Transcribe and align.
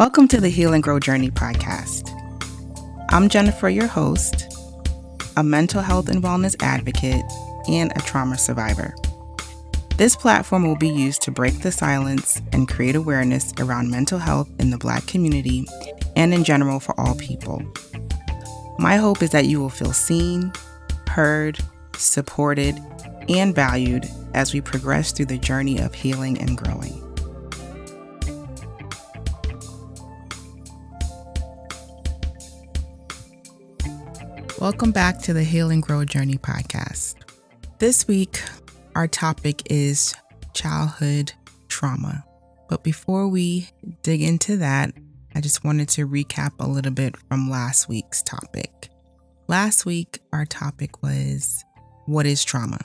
Welcome 0.00 0.28
to 0.28 0.40
the 0.40 0.48
Heal 0.48 0.72
and 0.72 0.82
Grow 0.82 0.98
Journey 0.98 1.30
podcast. 1.30 2.08
I'm 3.10 3.28
Jennifer, 3.28 3.68
your 3.68 3.86
host, 3.86 4.50
a 5.36 5.44
mental 5.44 5.82
health 5.82 6.08
and 6.08 6.22
wellness 6.22 6.56
advocate, 6.62 7.22
and 7.68 7.92
a 7.94 8.00
trauma 8.00 8.38
survivor. 8.38 8.94
This 9.98 10.16
platform 10.16 10.66
will 10.66 10.78
be 10.78 10.88
used 10.88 11.20
to 11.24 11.30
break 11.30 11.60
the 11.60 11.70
silence 11.70 12.40
and 12.52 12.66
create 12.66 12.96
awareness 12.96 13.52
around 13.58 13.90
mental 13.90 14.18
health 14.18 14.48
in 14.58 14.70
the 14.70 14.78
Black 14.78 15.06
community 15.06 15.66
and 16.16 16.32
in 16.32 16.44
general 16.44 16.80
for 16.80 16.98
all 16.98 17.14
people. 17.16 17.62
My 18.78 18.96
hope 18.96 19.22
is 19.22 19.32
that 19.32 19.44
you 19.44 19.60
will 19.60 19.68
feel 19.68 19.92
seen, 19.92 20.50
heard, 21.08 21.58
supported, 21.94 22.80
and 23.28 23.54
valued 23.54 24.08
as 24.32 24.54
we 24.54 24.62
progress 24.62 25.12
through 25.12 25.26
the 25.26 25.36
journey 25.36 25.78
of 25.78 25.92
healing 25.92 26.40
and 26.40 26.56
growing. 26.56 27.09
Welcome 34.60 34.92
back 34.92 35.20
to 35.22 35.32
the 35.32 35.42
Heal 35.42 35.70
and 35.70 35.82
Grow 35.82 36.04
Journey 36.04 36.36
podcast. 36.36 37.14
This 37.78 38.06
week, 38.06 38.42
our 38.94 39.08
topic 39.08 39.62
is 39.70 40.14
childhood 40.52 41.32
trauma. 41.68 42.22
But 42.68 42.84
before 42.84 43.26
we 43.26 43.70
dig 44.02 44.20
into 44.20 44.58
that, 44.58 44.92
I 45.34 45.40
just 45.40 45.64
wanted 45.64 45.88
to 45.90 46.06
recap 46.06 46.52
a 46.60 46.68
little 46.68 46.92
bit 46.92 47.16
from 47.16 47.48
last 47.48 47.88
week's 47.88 48.20
topic. 48.22 48.90
Last 49.48 49.86
week, 49.86 50.20
our 50.30 50.44
topic 50.44 51.02
was 51.02 51.64
what 52.04 52.26
is 52.26 52.44
trauma? 52.44 52.80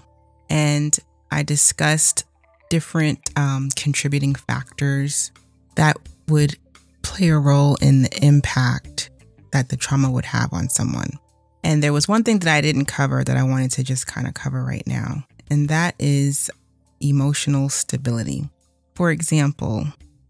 And 0.49 0.98
I 1.30 1.44
discussed 1.44 2.24
different 2.70 3.20
um, 3.36 3.68
contributing 3.76 4.34
factors 4.34 5.30
that 5.76 5.98
would 6.30 6.55
play 7.02 7.27
a 7.27 7.38
role 7.38 7.76
in 7.82 8.04
the 8.04 8.26
impact 8.26 9.10
that 9.52 9.68
the 9.68 9.76
trauma 9.76 10.10
would 10.10 10.24
have 10.24 10.54
on 10.54 10.70
someone. 10.70 11.20
And 11.66 11.82
there 11.82 11.94
was 11.94 12.08
one 12.08 12.24
thing 12.24 12.38
that 12.40 12.55
I 12.55 12.62
didn't 12.62 12.85
cover 12.85 13.24
that 13.24 13.38
I 13.38 13.41
wanted 13.41 13.71
to 13.71 13.84
just 13.84 14.05
kind 14.05 14.27
of 14.27 14.35
cover 14.35 14.63
right 14.63 14.85
now, 14.85 15.26
and 15.49 15.68
that 15.68 15.96
is 15.98 16.52
emotional 17.02 17.70
stability. 17.70 18.48
For 18.94 19.10
example, 19.10 19.88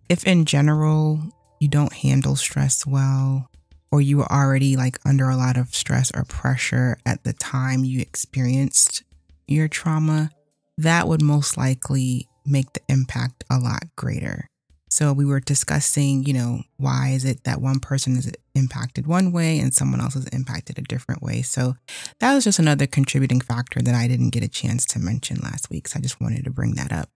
if 0.08 0.24
in 0.24 0.46
general 0.46 1.20
you 1.60 1.68
don't 1.68 1.92
handle 1.92 2.38
stress 2.38 2.88
well, 2.88 3.50
or 3.92 4.02
you 4.02 4.16
were 4.16 4.32
already 4.32 4.78
like 4.78 4.98
under 5.06 5.28
a 5.28 5.36
lot 5.36 5.58
of 5.58 5.76
stress 5.76 6.10
or 6.16 6.24
pressure 6.24 6.98
at 7.06 7.26
the 7.26 7.34
time 7.34 7.84
you 7.84 8.00
experienced 8.00 9.04
your 9.46 9.68
trauma, 9.68 10.32
that 10.78 11.06
would 11.06 11.22
most 11.22 11.58
likely 11.58 12.30
make 12.46 12.72
the 12.72 12.82
impact 12.88 13.44
a 13.50 13.58
lot 13.58 13.84
greater. 13.98 14.48
So 14.90 15.12
we 15.12 15.26
were 15.26 15.40
discussing, 15.40 16.24
you 16.26 16.34
know, 16.34 16.62
why 16.78 17.10
is 17.10 17.26
it 17.26 17.44
that 17.44 17.62
one 17.62 17.80
person 17.80 18.16
is 18.18 18.32
impacted 18.54 19.08
one 19.08 19.32
way 19.32 19.60
and 19.60 19.74
someone 19.74 20.00
else 20.00 20.16
is 20.16 20.28
impacted 20.28 20.80
a 20.80 20.84
different 20.84 21.22
way. 21.22 21.42
So 21.42 21.76
that 22.20 22.34
was 22.34 22.44
just 22.44 22.60
another 22.60 22.88
contributing 22.88 23.42
factor 23.42 23.82
that 23.82 23.96
I 23.96 24.08
didn't 24.08 24.30
get 24.30 24.44
a 24.44 24.48
chance 24.48 24.86
to 24.88 25.00
mention 25.00 25.38
last 25.42 25.70
week. 25.70 25.88
So 25.88 26.00
I 26.00 26.02
just 26.02 26.22
wanted 26.22 26.46
to 26.46 26.52
bring 26.52 26.76
that 26.76 26.92
up. 26.92 27.10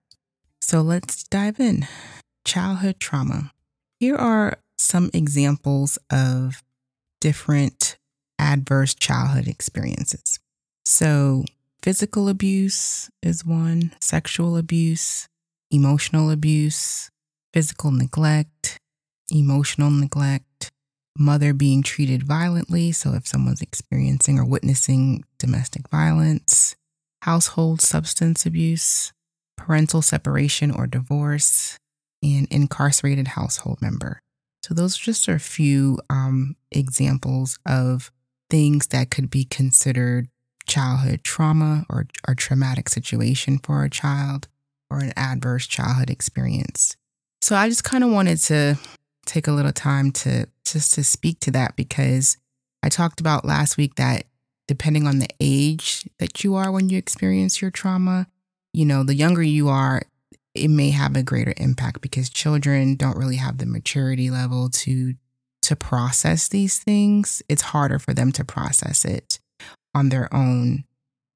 So 0.62 0.82
let's 0.82 1.24
dive 1.24 1.60
in. 1.60 1.88
Childhood 2.46 3.00
trauma. 3.00 3.52
Here 4.00 4.16
are 4.16 4.60
some 4.78 5.10
examples 5.14 5.98
of 6.12 6.64
different 7.22 7.98
adverse 8.38 8.96
childhood 8.96 9.48
experiences. 9.48 10.40
So 10.86 11.44
physical 11.82 12.30
abuse 12.30 13.10
is 13.22 13.46
one, 13.46 13.94
sexual 14.00 14.58
abuse, 14.58 15.28
emotional 15.70 16.32
abuse, 16.32 17.12
physical 17.54 17.92
neglect, 17.92 18.78
emotional 19.32 19.90
neglect, 19.90 20.70
mother 21.18 21.54
being 21.54 21.84
treated 21.84 22.24
violently. 22.24 22.92
So, 22.92 23.14
if 23.14 23.28
someone's 23.28 23.62
experiencing 23.62 24.40
or 24.40 24.46
witnessing 24.46 25.24
domestic 25.38 25.90
violence, 25.90 26.76
household 27.24 27.82
substance 27.82 28.46
abuse, 28.46 29.12
parental 29.58 30.02
separation 30.02 30.72
or 30.72 30.88
divorce, 30.88 31.78
and 32.24 32.48
incarcerated 32.50 33.30
household 33.30 33.82
member. 33.82 34.20
So, 34.64 34.74
those 34.74 34.98
are 34.98 35.04
just 35.04 35.28
a 35.28 35.40
few 35.40 36.00
um, 36.10 36.56
examples 36.72 37.60
of 37.66 38.12
things 38.50 38.88
that 38.88 39.12
could 39.12 39.30
be 39.30 39.46
considered 39.46 40.28
childhood 40.68 41.24
trauma 41.24 41.86
or 41.90 42.08
a 42.28 42.36
traumatic 42.36 42.90
situation 42.90 43.58
for 43.58 43.84
a 43.84 43.90
child 43.90 44.48
or 44.90 45.00
an 45.00 45.14
adverse 45.16 45.68
childhood 45.68 46.10
experience. 46.10 46.96
So 47.42 47.56
I 47.56 47.70
just 47.70 47.84
kind 47.84 48.04
of 48.04 48.12
wanted 48.12 48.38
to 48.40 48.78
take 49.26 49.48
a 49.48 49.52
little 49.52 49.72
time 49.72 50.12
to 50.12 50.48
just 50.66 50.94
to 50.96 51.04
speak 51.04 51.40
to 51.42 51.52
that 51.52 51.76
because 51.76 52.38
I 52.84 52.90
talked 52.90 53.20
about 53.20 53.46
last 53.46 53.78
week 53.78 53.96
that 53.96 54.26
depending 54.68 55.08
on 55.08 55.20
the 55.20 55.30
age 55.40 56.08
that 56.20 56.44
you 56.44 56.56
are 56.56 56.72
when 56.72 56.90
you 56.90 56.98
experience 56.98 57.62
your 57.62 57.72
trauma, 57.72 58.28
you 58.74 58.86
know, 58.86 59.04
the 59.04 59.16
younger 59.16 59.42
you 59.42 59.68
are, 59.70 60.04
it 60.54 60.68
may 60.68 60.92
have 60.92 61.16
a 61.16 61.24
greater 61.24 61.54
impact 61.58 62.02
because 62.02 62.30
children 62.30 62.96
don't 62.96 63.18
really 63.18 63.38
have 63.38 63.58
the 63.58 63.66
maturity 63.66 64.30
level 64.30 64.70
to 64.70 65.16
to 65.62 65.76
process 65.76 66.48
these 66.48 66.80
things. 66.80 67.42
It's 67.50 67.62
harder 67.62 68.00
for 68.00 68.14
them 68.14 68.32
to 68.34 68.46
process 68.46 69.06
it 69.06 69.40
on 69.94 70.10
their 70.10 70.34
own. 70.34 70.86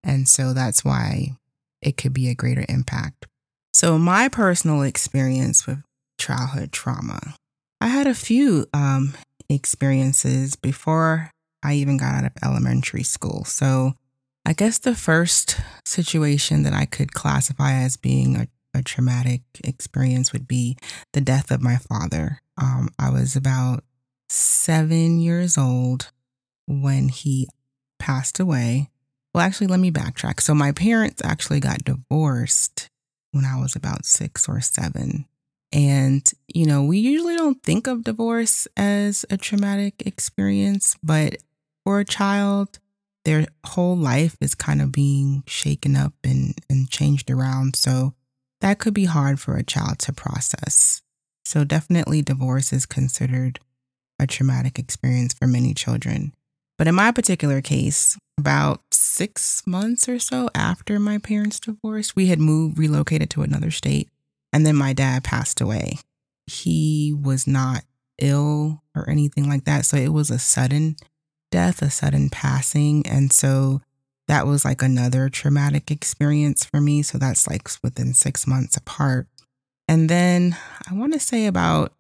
And 0.04 0.28
so 0.28 0.54
that's 0.54 0.84
why 0.84 1.38
it 1.82 1.98
could 1.98 2.14
be 2.14 2.30
a 2.30 2.36
greater 2.36 2.66
impact. 2.70 3.28
So 3.74 3.98
my 3.98 4.30
personal 4.30 4.82
experience 4.84 5.68
with 5.68 5.84
childhood 6.24 6.72
trauma. 6.72 7.36
I 7.82 7.88
had 7.88 8.08
a 8.08 8.16
few 8.16 8.66
um, 8.74 9.14
experiences 9.50 10.56
before 10.56 11.30
I 11.64 11.74
even 11.74 11.98
got 11.98 12.16
out 12.16 12.26
of 12.26 12.32
elementary 12.42 13.04
school. 13.04 13.44
So 13.44 13.94
I 14.46 14.54
guess 14.54 14.80
the 14.80 14.96
first 14.96 15.60
situation 15.86 16.64
that 16.64 16.74
I 16.74 16.86
could 16.86 17.14
classify 17.14 17.74
as 17.74 17.98
being 17.98 18.38
a, 18.38 18.48
a 18.74 18.82
traumatic 18.82 19.42
experience 19.66 20.32
would 20.32 20.48
be 20.48 20.78
the 21.12 21.22
death 21.22 21.52
of 21.52 21.62
my 21.62 21.76
father. 21.76 22.40
Um, 22.58 22.90
I 22.98 23.10
was 23.10 23.36
about 23.36 23.84
seven 24.30 25.20
years 25.20 25.58
old 25.58 26.12
when 26.68 27.10
he 27.10 27.50
passed 28.00 28.40
away. 28.40 28.90
Well, 29.34 29.44
actually, 29.44 29.68
let 29.68 29.80
me 29.80 29.92
backtrack. 29.92 30.40
So, 30.40 30.54
my 30.54 30.72
parents 30.72 31.22
actually 31.24 31.60
got 31.60 31.84
divorced 31.84 32.88
when 33.32 33.46
I 33.46 33.60
was 33.60 33.76
about 33.76 34.06
six 34.06 34.48
or 34.48 34.62
seven. 34.62 35.26
And, 35.74 36.30
you 36.48 36.68
know, 36.68 36.84
we 36.84 37.00
usually 37.00 37.36
don't 37.36 37.62
think 37.64 37.88
of 37.88 38.04
divorce 38.04 38.68
as 38.78 39.26
a 39.32 39.38
traumatic 39.38 40.04
experience, 40.06 40.96
but 41.02 41.38
for 41.84 42.00
a 42.00 42.06
child, 42.06 42.78
their 43.26 43.48
whole 43.66 43.98
life 43.98 44.38
is 44.40 44.54
kind 44.54 44.84
of 44.84 44.92
being 44.92 45.44
shaken 45.48 45.96
up 45.96 46.14
and, 46.24 46.54
and 46.70 46.90
changed 46.92 47.32
around. 47.32 47.76
So 47.76 48.14
that 48.62 48.78
could 48.78 48.94
be 48.94 49.06
hard 49.06 49.40
for 49.40 49.58
a 49.58 49.64
child 49.64 49.98
to 50.00 50.14
process. 50.14 51.02
So 51.44 51.64
definitely 51.64 52.22
divorce 52.22 52.72
is 52.72 52.86
considered 52.86 53.60
a 54.20 54.28
traumatic 54.28 54.78
experience 54.78 55.34
for 55.34 55.48
many 55.48 55.74
children. 55.74 56.34
But 56.78 56.88
in 56.88 56.96
my 56.96 57.12
particular 57.12 57.62
case, 57.62 58.16
about 58.38 58.82
six 58.92 59.66
months 59.66 60.08
or 60.08 60.20
so 60.20 60.50
after 60.54 61.00
my 61.00 61.18
parents 61.18 61.60
divorced, 61.60 62.16
we 62.16 62.28
had 62.28 62.40
moved, 62.40 62.78
relocated 62.78 63.30
to 63.32 63.42
another 63.42 63.72
state. 63.72 64.10
And 64.54 64.66
then 64.66 64.76
my 64.76 64.94
dad 64.94 65.24
passed 65.24 65.60
away. 65.60 65.98
He 66.46 67.14
was 67.14 67.48
not 67.48 67.84
ill 68.20 68.84
or 68.96 69.10
anything 69.10 69.50
like 69.50 69.66
that. 69.66 69.86
So 69.86 69.98
it 69.98 70.14
was 70.14 70.30
a 70.30 70.40
sudden 70.40 70.96
death, 71.52 71.82
a 71.82 71.90
sudden 71.90 72.30
passing. 72.30 73.06
And 73.08 73.34
so 73.34 73.82
that 74.28 74.48
was 74.48 74.64
like 74.64 74.82
another 74.82 75.30
traumatic 75.30 75.92
experience 75.92 76.64
for 76.64 76.80
me. 76.80 77.02
So 77.02 77.18
that's 77.18 77.50
like 77.50 77.68
within 77.84 78.14
six 78.14 78.48
months 78.48 78.78
apart. 78.78 79.28
And 79.88 80.10
then 80.10 80.56
I 80.90 80.94
want 80.94 81.14
to 81.14 81.20
say 81.20 81.48
about 81.48 81.94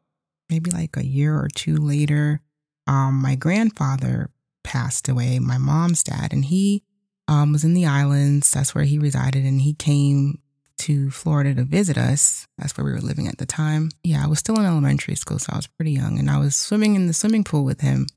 maybe 0.49 0.71
like 0.71 0.95
a 0.95 1.05
year 1.05 1.35
or 1.35 1.49
two 1.53 1.75
later, 1.75 2.41
um, 2.87 3.21
my 3.21 3.35
grandfather 3.35 4.29
passed 4.63 5.09
away, 5.09 5.39
my 5.39 5.57
mom's 5.57 6.03
dad, 6.03 6.31
and 6.31 6.45
he 6.45 6.83
um, 7.27 7.51
was 7.51 7.63
in 7.63 7.73
the 7.73 7.85
islands. 7.85 8.51
That's 8.51 8.73
where 8.75 8.83
he 8.83 8.99
resided. 8.99 9.45
And 9.45 9.61
he 9.61 9.73
came 9.73 10.39
to 10.83 11.09
Florida 11.11 11.55
to 11.55 11.63
visit 11.63 11.97
us. 11.97 12.45
That's 12.57 12.77
where 12.77 12.83
we 12.83 12.91
were 12.91 12.99
living 12.99 13.27
at 13.27 13.37
the 13.37 13.45
time. 13.45 13.89
Yeah, 14.03 14.23
I 14.23 14.27
was 14.27 14.39
still 14.39 14.59
in 14.59 14.65
elementary 14.65 15.15
school, 15.15 15.39
so 15.39 15.53
I 15.53 15.55
was 15.55 15.67
pretty 15.67 15.91
young. 15.91 16.19
And 16.19 16.29
I 16.29 16.39
was 16.39 16.57
swimming 16.57 16.95
in 16.95 17.07
the 17.07 17.13
swimming 17.13 17.45
pool 17.45 17.63
with 17.63 17.79
him. 17.79 18.07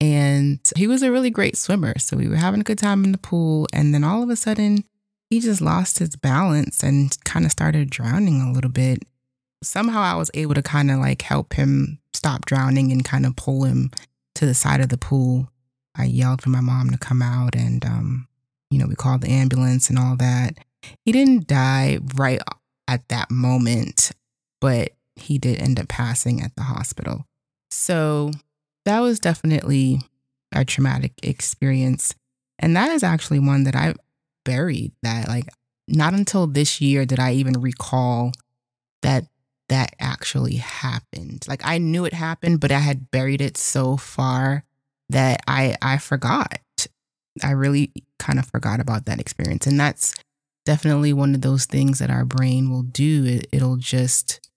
And 0.00 0.60
he 0.76 0.86
was 0.86 1.02
a 1.02 1.10
really 1.10 1.30
great 1.30 1.56
swimmer. 1.56 1.98
So 1.98 2.16
we 2.16 2.28
were 2.28 2.36
having 2.36 2.60
a 2.60 2.64
good 2.64 2.78
time 2.78 3.02
in 3.02 3.10
the 3.10 3.18
pool. 3.18 3.66
And 3.72 3.92
then 3.92 4.04
all 4.04 4.22
of 4.22 4.30
a 4.30 4.36
sudden, 4.36 4.84
he 5.28 5.40
just 5.40 5.60
lost 5.60 5.98
his 5.98 6.14
balance 6.14 6.84
and 6.84 7.16
kind 7.24 7.44
of 7.44 7.50
started 7.50 7.90
drowning 7.90 8.40
a 8.40 8.52
little 8.52 8.70
bit. 8.70 9.00
Somehow 9.62 10.00
I 10.02 10.14
was 10.14 10.30
able 10.34 10.54
to 10.54 10.62
kind 10.62 10.92
of 10.92 10.98
like 10.98 11.22
help 11.22 11.54
him 11.54 11.98
stop 12.12 12.46
drowning 12.46 12.92
and 12.92 13.04
kind 13.04 13.26
of 13.26 13.34
pull 13.34 13.64
him 13.64 13.90
to 14.36 14.46
the 14.46 14.54
side 14.54 14.80
of 14.80 14.88
the 14.88 14.98
pool. 14.98 15.48
I 15.96 16.04
yelled 16.04 16.42
for 16.42 16.50
my 16.50 16.60
mom 16.60 16.90
to 16.90 16.98
come 16.98 17.22
out 17.22 17.56
and, 17.56 17.84
um, 17.84 18.28
you 18.70 18.78
know, 18.78 18.86
we 18.86 18.94
called 18.94 19.22
the 19.22 19.30
ambulance 19.30 19.90
and 19.90 19.98
all 19.98 20.16
that. 20.16 20.58
He 21.04 21.12
didn't 21.12 21.46
die 21.46 21.98
right 22.14 22.40
at 22.88 23.08
that 23.08 23.30
moment, 23.30 24.12
but 24.60 24.90
he 25.16 25.38
did 25.38 25.60
end 25.60 25.78
up 25.80 25.88
passing 25.88 26.42
at 26.42 26.54
the 26.56 26.62
hospital. 26.62 27.26
So 27.70 28.30
that 28.84 29.00
was 29.00 29.20
definitely 29.20 30.00
a 30.52 30.64
traumatic 30.64 31.12
experience. 31.22 32.14
And 32.58 32.76
that 32.76 32.90
is 32.90 33.02
actually 33.02 33.40
one 33.40 33.64
that 33.64 33.74
I 33.74 33.94
buried 34.44 34.92
that 35.02 35.28
like 35.28 35.48
not 35.88 36.14
until 36.14 36.46
this 36.46 36.80
year 36.80 37.04
did 37.04 37.18
I 37.18 37.32
even 37.34 37.60
recall 37.60 38.32
that 39.02 39.26
that 39.68 39.94
actually 39.98 40.56
happened. 40.56 41.44
Like 41.48 41.62
I 41.64 41.78
knew 41.78 42.04
it 42.04 42.12
happened, 42.12 42.60
but 42.60 42.70
I 42.72 42.78
had 42.78 43.10
buried 43.10 43.40
it 43.40 43.56
so 43.56 43.96
far 43.96 44.64
that 45.10 45.40
I 45.48 45.76
I 45.82 45.98
forgot. 45.98 46.60
I 47.42 47.50
really 47.50 47.92
kind 48.18 48.38
of 48.38 48.46
forgot 48.46 48.80
about 48.80 49.06
that 49.06 49.20
experience. 49.20 49.66
And 49.66 49.78
that's 49.78 50.14
definitely 50.64 51.12
one 51.12 51.34
of 51.34 51.42
those 51.42 51.66
things 51.66 51.98
that 51.98 52.10
our 52.10 52.24
brain 52.24 52.70
will 52.70 52.82
do. 52.82 53.24
It, 53.26 53.46
it'll 53.52 53.76
just 53.76 54.48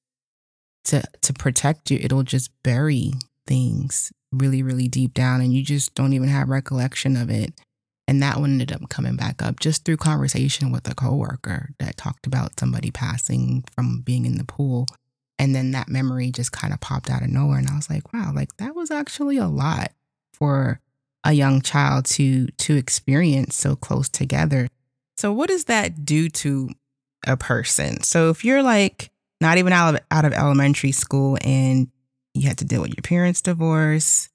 to 0.86 1.04
to 1.22 1.34
protect 1.34 1.92
you, 1.92 2.00
it'll 2.02 2.24
just 2.24 2.52
bury 2.64 3.14
things 3.46 4.12
really, 4.32 4.62
really 4.62 4.88
deep 4.88 5.14
down 5.14 5.42
and 5.42 5.54
you 5.54 5.64
just 5.64 5.96
don't 5.96 6.14
even 6.14 6.30
have 6.30 6.50
recollection 6.50 7.16
of 7.16 7.30
it. 7.30 7.54
And 8.08 8.22
that 8.24 8.40
one 8.40 8.52
ended 8.52 8.72
up 8.72 8.88
coming 8.90 9.18
back 9.18 9.42
up 9.42 9.60
just 9.60 9.84
through 9.84 9.98
conversation 9.98 10.72
with 10.72 10.90
a 10.90 10.96
coworker 10.96 11.72
that 11.80 11.98
talked 11.98 12.26
about 12.26 12.60
somebody 12.60 12.90
passing 12.90 13.66
from 13.74 14.02
being 14.02 14.26
in 14.26 14.38
the 14.38 14.46
pool. 14.46 14.86
And 15.38 15.54
then 15.54 15.72
that 15.72 15.90
memory 15.90 16.32
just 16.32 16.52
kind 16.52 16.74
of 16.74 16.80
popped 16.80 17.10
out 17.10 17.22
of 17.22 17.30
nowhere. 17.30 17.60
And 17.60 17.68
I 17.68 17.76
was 17.76 17.90
like, 17.90 18.14
wow, 18.14 18.32
like 18.34 18.56
that 18.58 18.76
was 18.76 18.92
actually 18.92 19.38
a 19.38 19.48
lot 19.48 19.92
for 20.34 20.80
a 21.24 21.34
young 21.34 21.62
child 21.62 22.06
to 22.06 22.48
to 22.48 22.76
experience 22.76 23.56
so 23.56 23.76
close 23.76 24.08
together. 24.08 24.70
So 25.18 25.34
what 25.34 25.50
does 25.50 25.66
that 25.66 26.06
do 26.06 26.30
to 26.30 26.70
a 27.26 27.36
person? 27.36 28.02
So 28.04 28.30
if 28.30 28.46
you're 28.46 28.64
like 28.64 29.12
not 29.42 29.58
even 29.58 29.74
out 29.74 29.96
of 29.96 30.02
out 30.12 30.26
of 30.26 30.34
elementary 30.34 30.92
school 30.92 31.38
and 31.42 31.90
you 32.34 32.48
had 32.48 32.58
to 32.60 32.66
deal 32.66 32.82
with 32.82 32.96
your 32.96 33.02
parents' 33.02 33.42
divorce, 33.42 34.30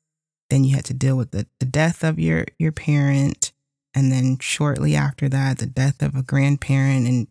then 0.50 0.64
you 0.64 0.75
had 0.75 0.84
to 0.87 0.94
deal 0.94 1.17
with 1.17 1.31
the, 1.31 1.46
the 1.61 1.67
death 1.67 2.02
of 2.02 2.19
your 2.19 2.46
your 2.58 2.73
parent, 2.73 3.52
and 3.94 4.11
then 4.11 4.38
shortly 4.38 4.94
after 4.96 5.29
that, 5.29 5.58
the 5.58 5.67
death 5.67 6.02
of 6.02 6.14
a 6.14 6.23
grandparent, 6.23 7.06
and 7.06 7.29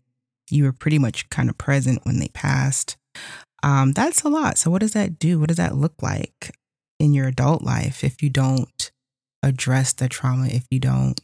you 0.50 0.64
were 0.64 0.72
pretty 0.72 0.98
much 0.98 1.28
kind 1.30 1.48
of 1.48 1.58
present 1.58 2.04
when 2.04 2.18
they 2.18 2.28
passed. 2.28 2.96
Um, 3.62 3.92
that's 3.92 4.22
a 4.22 4.28
lot. 4.28 4.58
So, 4.58 4.70
what 4.70 4.80
does 4.80 4.92
that 4.92 5.18
do? 5.18 5.38
What 5.38 5.48
does 5.48 5.58
that 5.58 5.76
look 5.76 5.94
like 6.02 6.56
in 6.98 7.12
your 7.12 7.28
adult 7.28 7.62
life 7.62 8.02
if 8.02 8.22
you 8.22 8.30
don't 8.30 8.90
address 9.42 9.92
the 9.92 10.08
trauma, 10.08 10.46
if 10.46 10.66
you 10.70 10.80
don't 10.80 11.20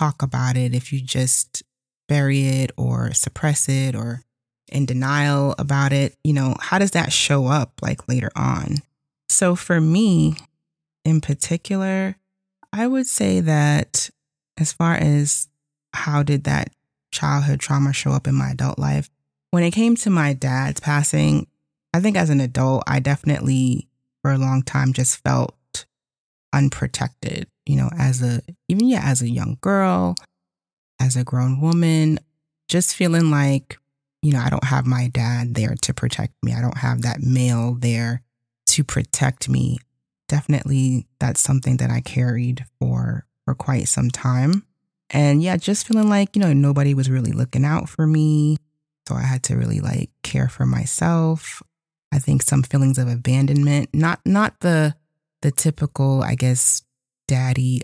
talk 0.00 0.22
about 0.22 0.56
it, 0.56 0.74
if 0.74 0.92
you 0.92 1.00
just 1.00 1.62
bury 2.08 2.46
it 2.46 2.72
or 2.76 3.12
suppress 3.12 3.68
it 3.68 3.94
or 3.94 4.22
in 4.72 4.86
denial 4.86 5.54
about 5.58 5.92
it? 5.92 6.16
You 6.24 6.32
know, 6.32 6.56
how 6.58 6.78
does 6.78 6.92
that 6.92 7.12
show 7.12 7.46
up 7.46 7.80
like 7.82 8.08
later 8.08 8.30
on? 8.34 8.78
So, 9.28 9.54
for 9.54 9.80
me 9.80 10.36
in 11.04 11.20
particular, 11.20 12.16
I 12.72 12.86
would 12.86 13.06
say 13.06 13.40
that 13.40 14.10
as 14.58 14.72
far 14.72 14.94
as 14.94 15.48
how 15.92 16.22
did 16.22 16.44
that 16.44 16.70
childhood 17.12 17.60
trauma 17.60 17.92
show 17.92 18.12
up 18.12 18.26
in 18.26 18.34
my 18.34 18.50
adult 18.50 18.78
life, 18.78 19.10
when 19.50 19.62
it 19.62 19.72
came 19.72 19.96
to 19.96 20.10
my 20.10 20.32
dad's 20.32 20.80
passing, 20.80 21.46
I 21.92 22.00
think 22.00 22.16
as 22.16 22.30
an 22.30 22.40
adult, 22.40 22.84
I 22.86 23.00
definitely 23.00 23.88
for 24.22 24.30
a 24.30 24.38
long 24.38 24.62
time 24.62 24.92
just 24.92 25.22
felt 25.22 25.56
unprotected, 26.52 27.48
you 27.66 27.76
know, 27.76 27.90
as 27.98 28.22
a, 28.22 28.40
even 28.68 28.88
yeah, 28.88 29.02
as 29.04 29.22
a 29.22 29.30
young 29.30 29.58
girl, 29.60 30.14
as 31.00 31.16
a 31.16 31.24
grown 31.24 31.60
woman, 31.60 32.18
just 32.68 32.94
feeling 32.94 33.30
like, 33.30 33.78
you 34.22 34.32
know, 34.32 34.40
I 34.40 34.50
don't 34.50 34.64
have 34.64 34.86
my 34.86 35.08
dad 35.08 35.54
there 35.54 35.74
to 35.82 35.94
protect 35.94 36.34
me. 36.42 36.52
I 36.52 36.60
don't 36.60 36.78
have 36.78 37.02
that 37.02 37.22
male 37.22 37.74
there 37.74 38.22
to 38.68 38.84
protect 38.84 39.48
me. 39.48 39.78
Definitely 40.28 41.06
that's 41.18 41.40
something 41.40 41.78
that 41.78 41.90
I 41.90 42.00
carried 42.00 42.64
for 42.78 43.26
for 43.44 43.54
quite 43.54 43.88
some 43.88 44.10
time. 44.10 44.64
And 45.10 45.42
yeah, 45.42 45.56
just 45.56 45.88
feeling 45.88 46.08
like, 46.08 46.36
you 46.36 46.42
know, 46.42 46.52
nobody 46.52 46.94
was 46.94 47.10
really 47.10 47.32
looking 47.32 47.64
out 47.64 47.88
for 47.88 48.06
me. 48.06 48.58
So 49.08 49.16
I 49.16 49.22
had 49.22 49.42
to 49.44 49.56
really 49.56 49.80
like 49.80 50.10
care 50.22 50.48
for 50.48 50.66
myself. 50.66 51.62
I 52.12 52.18
think 52.18 52.42
some 52.42 52.62
feelings 52.62 52.98
of 52.98 53.08
abandonment, 53.08 53.90
not 53.92 54.20
not 54.24 54.60
the 54.60 54.94
the 55.42 55.50
typical, 55.50 56.22
I 56.22 56.34
guess, 56.34 56.82
daddy 57.28 57.82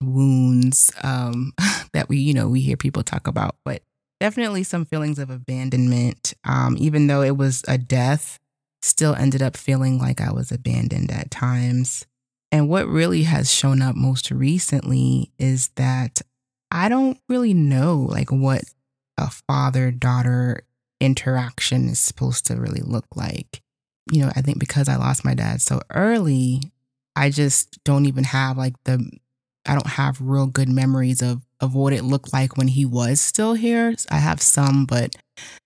wounds 0.00 0.92
um, 1.02 1.52
that 1.92 2.08
we, 2.08 2.18
you 2.18 2.34
know, 2.34 2.48
we 2.48 2.60
hear 2.60 2.76
people 2.76 3.02
talk 3.02 3.26
about, 3.26 3.56
but 3.64 3.82
definitely 4.20 4.62
some 4.62 4.84
feelings 4.84 5.18
of 5.18 5.30
abandonment. 5.30 6.34
Um, 6.44 6.76
even 6.78 7.06
though 7.06 7.22
it 7.22 7.36
was 7.36 7.64
a 7.68 7.78
death, 7.78 8.38
still 8.82 9.14
ended 9.14 9.42
up 9.42 9.56
feeling 9.56 9.98
like 9.98 10.20
I 10.20 10.32
was 10.32 10.52
abandoned 10.52 11.10
at 11.10 11.30
times. 11.30 12.06
And 12.50 12.68
what 12.68 12.88
really 12.88 13.24
has 13.24 13.52
shown 13.52 13.82
up 13.82 13.94
most 13.94 14.30
recently 14.30 15.32
is 15.38 15.68
that 15.76 16.22
I 16.70 16.88
don't 16.88 17.18
really 17.28 17.54
know 17.54 18.06
like 18.08 18.30
what 18.30 18.62
a 19.18 19.30
father 19.30 19.90
daughter 19.90 20.62
interaction 21.00 21.88
is 21.88 21.98
supposed 21.98 22.46
to 22.46 22.56
really 22.56 22.80
look 22.82 23.06
like. 23.14 23.60
You 24.10 24.22
know, 24.22 24.32
I 24.34 24.40
think 24.40 24.58
because 24.58 24.88
I 24.88 24.96
lost 24.96 25.24
my 25.24 25.34
dad 25.34 25.60
so 25.60 25.80
early, 25.90 26.62
I 27.18 27.30
just 27.30 27.82
don't 27.84 28.06
even 28.06 28.24
have 28.24 28.56
like 28.56 28.74
the 28.84 29.10
I 29.66 29.72
don't 29.72 29.86
have 29.88 30.20
real 30.20 30.46
good 30.46 30.68
memories 30.68 31.20
of 31.20 31.42
of 31.60 31.74
what 31.74 31.92
it 31.92 32.04
looked 32.04 32.32
like 32.32 32.56
when 32.56 32.68
he 32.68 32.84
was 32.84 33.20
still 33.20 33.54
here. 33.54 33.94
I 34.10 34.18
have 34.18 34.40
some, 34.40 34.86
but 34.86 35.16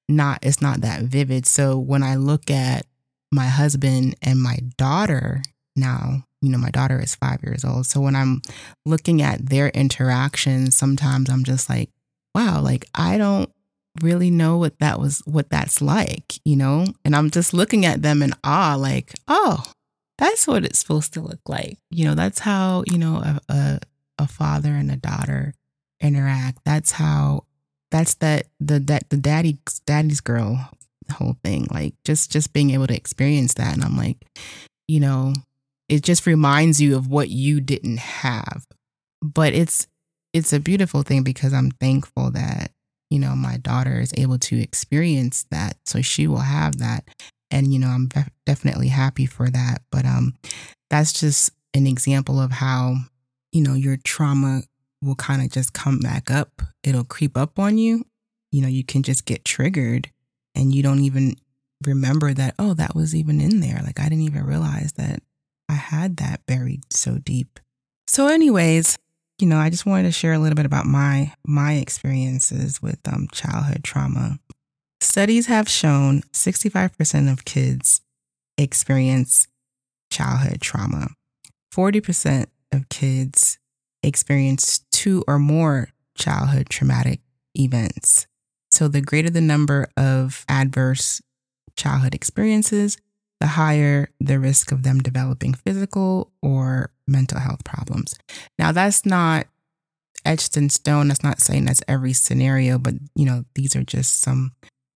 not 0.08 0.38
it's 0.42 0.62
not 0.62 0.80
that 0.80 1.02
vivid. 1.02 1.44
So 1.46 1.78
when 1.78 2.02
I 2.02 2.16
look 2.16 2.50
at 2.50 2.86
my 3.30 3.46
husband 3.46 4.16
and 4.22 4.40
my 4.40 4.58
daughter 4.78 5.42
now, 5.76 6.24
you 6.40 6.48
know, 6.48 6.58
my 6.58 6.70
daughter 6.70 6.98
is 7.00 7.14
5 7.14 7.42
years 7.42 7.64
old. 7.64 7.84
So 7.86 8.00
when 8.00 8.16
I'm 8.16 8.40
looking 8.86 9.20
at 9.20 9.50
their 9.50 9.68
interactions, 9.68 10.76
sometimes 10.76 11.28
I'm 11.28 11.44
just 11.44 11.68
like, 11.68 11.90
wow, 12.34 12.62
like 12.62 12.86
I 12.94 13.18
don't 13.18 13.50
really 14.00 14.30
know 14.30 14.56
what 14.56 14.78
that 14.78 14.98
was 14.98 15.22
what 15.26 15.50
that's 15.50 15.82
like, 15.82 16.34
you 16.46 16.56
know? 16.56 16.86
And 17.04 17.14
I'm 17.14 17.30
just 17.30 17.52
looking 17.52 17.84
at 17.84 18.00
them 18.00 18.22
in 18.22 18.32
awe 18.42 18.74
like, 18.74 19.12
oh, 19.28 19.62
that's 20.22 20.46
what 20.46 20.64
it's 20.64 20.78
supposed 20.78 21.12
to 21.14 21.20
look 21.20 21.40
like. 21.48 21.78
You 21.90 22.04
know, 22.04 22.14
that's 22.14 22.38
how, 22.38 22.84
you 22.86 22.96
know, 22.96 23.16
a, 23.16 23.40
a, 23.48 23.80
a 24.18 24.28
father 24.28 24.68
and 24.68 24.88
a 24.88 24.96
daughter 24.96 25.52
interact. 26.00 26.58
That's 26.64 26.92
how 26.92 27.46
that's 27.90 28.14
that 28.14 28.46
the 28.60 28.78
that 28.78 29.10
the 29.10 29.16
daddy 29.16 29.58
daddy's 29.84 30.20
girl 30.20 30.70
whole 31.10 31.36
thing. 31.42 31.66
Like 31.72 31.94
just 32.04 32.30
just 32.30 32.52
being 32.52 32.70
able 32.70 32.86
to 32.86 32.94
experience 32.94 33.54
that. 33.54 33.74
And 33.74 33.82
I'm 33.82 33.96
like, 33.96 34.24
you 34.86 35.00
know, 35.00 35.34
it 35.88 36.02
just 36.04 36.24
reminds 36.24 36.80
you 36.80 36.96
of 36.96 37.08
what 37.08 37.28
you 37.28 37.60
didn't 37.60 37.98
have. 37.98 38.64
But 39.20 39.54
it's 39.54 39.88
it's 40.32 40.52
a 40.52 40.60
beautiful 40.60 41.02
thing 41.02 41.24
because 41.24 41.52
I'm 41.52 41.72
thankful 41.72 42.30
that, 42.30 42.70
you 43.10 43.18
know, 43.18 43.34
my 43.34 43.56
daughter 43.56 43.98
is 43.98 44.14
able 44.16 44.38
to 44.38 44.60
experience 44.60 45.46
that. 45.50 45.78
So 45.84 46.00
she 46.00 46.28
will 46.28 46.38
have 46.38 46.78
that 46.78 47.08
and 47.52 47.72
you 47.72 47.78
know 47.78 47.88
i'm 47.88 48.08
definitely 48.46 48.88
happy 48.88 49.26
for 49.26 49.48
that 49.50 49.82
but 49.90 50.04
um 50.04 50.34
that's 50.90 51.12
just 51.12 51.50
an 51.74 51.86
example 51.86 52.40
of 52.40 52.50
how 52.50 52.96
you 53.52 53.62
know 53.62 53.74
your 53.74 53.96
trauma 53.96 54.62
will 55.02 55.14
kind 55.16 55.42
of 55.42 55.50
just 55.50 55.72
come 55.72 55.98
back 55.98 56.30
up. 56.30 56.62
It'll 56.84 57.04
creep 57.04 57.36
up 57.36 57.58
on 57.58 57.76
you. 57.76 58.04
You 58.50 58.62
know 58.62 58.68
you 58.68 58.84
can 58.84 59.02
just 59.02 59.24
get 59.24 59.44
triggered 59.44 60.10
and 60.54 60.74
you 60.74 60.82
don't 60.82 61.00
even 61.00 61.36
remember 61.84 62.32
that 62.32 62.54
oh 62.58 62.74
that 62.74 62.94
was 62.94 63.14
even 63.14 63.40
in 63.40 63.60
there. 63.60 63.80
Like 63.84 64.00
i 64.00 64.04
didn't 64.04 64.22
even 64.22 64.44
realize 64.44 64.92
that 64.92 65.22
i 65.68 65.74
had 65.74 66.18
that 66.18 66.46
buried 66.46 66.82
so 66.92 67.18
deep. 67.18 67.58
So 68.06 68.28
anyways 68.28 68.98
you 69.38 69.48
know 69.48 69.56
i 69.58 69.70
just 69.70 69.86
wanted 69.86 70.04
to 70.04 70.12
share 70.12 70.34
a 70.34 70.38
little 70.38 70.54
bit 70.54 70.66
about 70.66 70.84
my 70.84 71.32
my 71.46 71.72
experiences 71.74 72.82
with 72.82 72.98
um 73.08 73.26
childhood 73.32 73.82
trauma 73.82 74.38
Studies 75.02 75.46
have 75.46 75.68
shown 75.68 76.22
65% 76.32 77.30
of 77.30 77.44
kids 77.44 78.02
experience 78.56 79.48
childhood 80.12 80.60
trauma. 80.60 81.08
40% 81.74 82.46
of 82.70 82.88
kids 82.88 83.58
experience 84.04 84.84
two 84.92 85.24
or 85.26 85.40
more 85.40 85.88
childhood 86.16 86.68
traumatic 86.68 87.18
events. 87.58 88.28
So, 88.70 88.86
the 88.86 89.00
greater 89.00 89.28
the 89.28 89.40
number 89.40 89.88
of 89.96 90.44
adverse 90.48 91.20
childhood 91.76 92.14
experiences, 92.14 92.96
the 93.40 93.48
higher 93.48 94.08
the 94.20 94.38
risk 94.38 94.70
of 94.70 94.84
them 94.84 95.00
developing 95.00 95.54
physical 95.54 96.30
or 96.40 96.92
mental 97.08 97.40
health 97.40 97.64
problems. 97.64 98.14
Now, 98.56 98.70
that's 98.70 99.04
not 99.04 99.48
etched 100.24 100.56
in 100.56 100.70
stone. 100.70 101.08
That's 101.08 101.24
not 101.24 101.40
saying 101.40 101.64
that's 101.64 101.82
every 101.88 102.12
scenario, 102.12 102.78
but 102.78 102.94
you 103.16 103.26
know, 103.26 103.44
these 103.56 103.74
are 103.74 103.82
just 103.82 104.20
some 104.20 104.52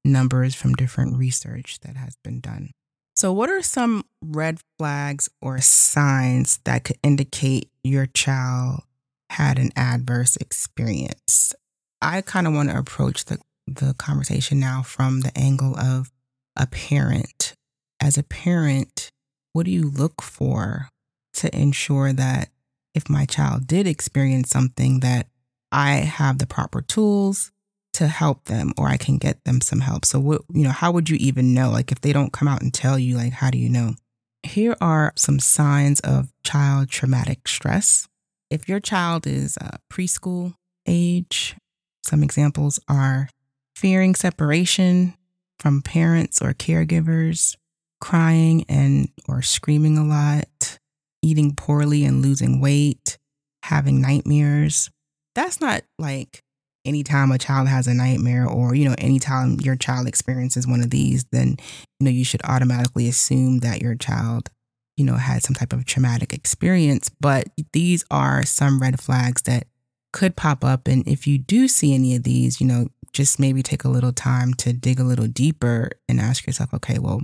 numbers 0.07 0.55
from 0.55 0.75
different 0.75 1.17
research 1.19 1.81
that 1.81 1.97
has 1.97 2.17
been 2.23 2.41
done. 2.41 2.71
So, 3.15 3.33
what 3.33 3.49
are 3.49 3.63
some 3.63 4.05
red 4.23 4.59
flags 4.79 5.29
or 5.41 5.61
signs 5.61 6.59
that 6.65 6.85
could 6.85 6.99
indicate 7.03 7.71
your 7.83 8.07
child 8.07 8.83
had 9.31 9.59
an 9.59 9.71
adverse 9.75 10.37
experience? 10.37 11.55
I 12.03 12.21
kind 12.21 12.47
of 12.47 12.53
want 12.53 12.69
to 12.71 12.79
approach 12.79 13.25
the, 13.25 13.39
the 13.67 13.95
conversation 13.95 14.61
now 14.61 14.83
from 14.83 15.21
the 15.21 15.33
angle 15.37 15.79
of 15.79 16.13
a 16.57 16.67
parent. 16.67 17.55
As 18.01 18.19
a 18.19 18.23
parent, 18.23 19.11
what 19.55 19.65
do 19.65 19.73
you 19.73 19.91
look 19.91 20.21
for 20.21 20.91
to 21.35 21.59
ensure 21.59 22.13
that 22.13 22.51
if 22.95 23.09
my 23.09 23.25
child 23.25 23.67
did 23.67 23.87
experience 23.87 24.51
something 24.51 25.01
that 25.01 25.29
I 25.73 25.93
have 25.97 26.39
the 26.39 26.47
proper 26.47 26.83
tools 26.83 27.51
to 27.97 28.09
help 28.09 28.45
them 28.45 28.73
or 28.79 28.89
I 28.89 28.97
can 28.97 29.19
get 29.19 29.45
them 29.45 29.61
some 29.61 29.81
help. 29.81 30.05
So 30.05 30.19
what 30.19 30.43
you 30.53 30.65
know, 30.65 30.71
how 30.71 30.93
would 30.93 31.11
you 31.11 31.17
even 31.17 31.53
know? 31.53 31.71
Like 31.71 31.93
if 31.93 32.01
they 32.01 32.13
don't 32.13 32.33
come 32.33 32.49
out 32.49 32.63
and 32.63 32.73
tell 32.73 32.99
you, 32.99 33.17
like 33.17 33.33
how 33.33 33.51
do 33.51 33.59
you 33.59 33.69
know? 33.69 33.95
Here 34.43 34.77
are 34.81 35.13
some 35.17 35.39
signs 35.39 36.01
of 36.01 36.33
child 36.45 36.89
traumatic 36.89 37.49
stress. 37.49 38.09
If 38.49 38.69
your 38.69 38.81
child 38.81 39.27
is 39.27 39.59
preschool 39.93 40.55
age, 40.87 41.57
some 42.05 42.23
examples 42.23 42.79
are 42.89 43.29
fearing 43.75 44.15
separation 44.15 45.15
from 45.59 45.83
parents 45.83 46.41
or 46.41 46.53
caregivers, 46.53 47.57
crying 48.01 48.65
and 48.69 49.09
or 49.27 49.43
screaming 49.43 49.99
a 49.99 50.05
lot, 50.05 50.79
eating 51.23 51.57
poorly 51.57 52.05
and 52.05 52.23
losing 52.23 52.61
weight, 52.61 53.19
having 53.65 54.01
nightmares. 54.01 54.91
That's 55.35 55.61
not 55.61 55.83
like 55.99 56.43
anytime 56.87 57.31
a 57.33 57.39
child 57.39 57.69
has 57.69 57.87
a 57.87 57.95
nightmare 57.95 58.47
or 58.47 58.75
you 58.75 58.89
know 58.89 58.95
anytime 58.99 59.59
your 59.61 59.77
child 59.77 60.07
experiences 60.07 60.67
one 60.67 60.81
of 60.81 60.91
these 60.91 61.25
then 61.33 61.57
you 61.99 62.05
know 62.05 62.11
you 62.11 62.25
should 62.25 62.45
automatically 62.45 63.09
assume 63.09 63.59
that 63.59 63.83
your 63.83 63.95
child 63.95 64.51
you 64.97 65.05
know 65.05 65.15
had 65.15 65.43
some 65.43 65.55
type 65.55 65.73
of 65.73 65.85
traumatic 65.85 66.33
experience. 66.33 67.11
But 67.21 67.49
these 67.73 68.05
are 68.11 68.45
some 68.45 68.81
red 68.81 69.01
flags 69.01 69.43
that 69.43 69.67
could 70.13 70.37
pop 70.37 70.65
up. 70.65 70.89
And 70.89 71.07
if 71.07 71.27
you 71.27 71.39
do 71.39 71.69
see 71.69 71.95
any 71.95 72.17
of 72.17 72.23
these 72.23 72.61
you 72.61 72.67
know 72.67 72.89
just 73.13 73.39
maybe 73.39 73.63
take 73.63 73.85
a 73.85 73.89
little 73.89 74.13
time 74.13 74.53
to 74.55 74.73
dig 74.73 75.01
a 75.01 75.05
little 75.05 75.27
deeper 75.27 75.91
and 76.09 76.21
ask 76.21 76.47
yourself 76.47 76.75
okay 76.75 76.99
well 76.99 77.23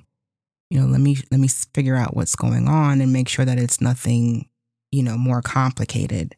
you 0.70 0.80
know 0.80 0.86
let 0.86 1.00
me 1.00 1.16
let 1.30 1.38
me 1.38 1.48
figure 1.74 1.96
out 1.96 2.16
what's 2.16 2.34
going 2.34 2.66
on 2.66 3.02
and 3.02 3.12
make 3.12 3.28
sure 3.28 3.44
that 3.44 3.58
it's 3.58 3.80
nothing 3.80 4.48
you 4.90 5.02
know 5.02 5.18
more 5.18 5.42
complicated 5.42 6.34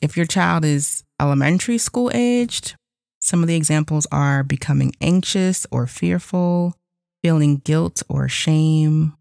if 0.00 0.16
your 0.16 0.26
child 0.26 0.64
is 0.64 1.04
elementary 1.20 1.78
school 1.78 2.10
aged, 2.14 2.76
some 3.20 3.42
of 3.42 3.48
the 3.48 3.56
examples 3.56 4.06
are 4.12 4.42
becoming 4.42 4.92
anxious 5.00 5.66
or 5.70 5.86
fearful, 5.86 6.74
feeling 7.22 7.56
guilt 7.56 8.02
or 8.08 8.28
shame, 8.28 9.14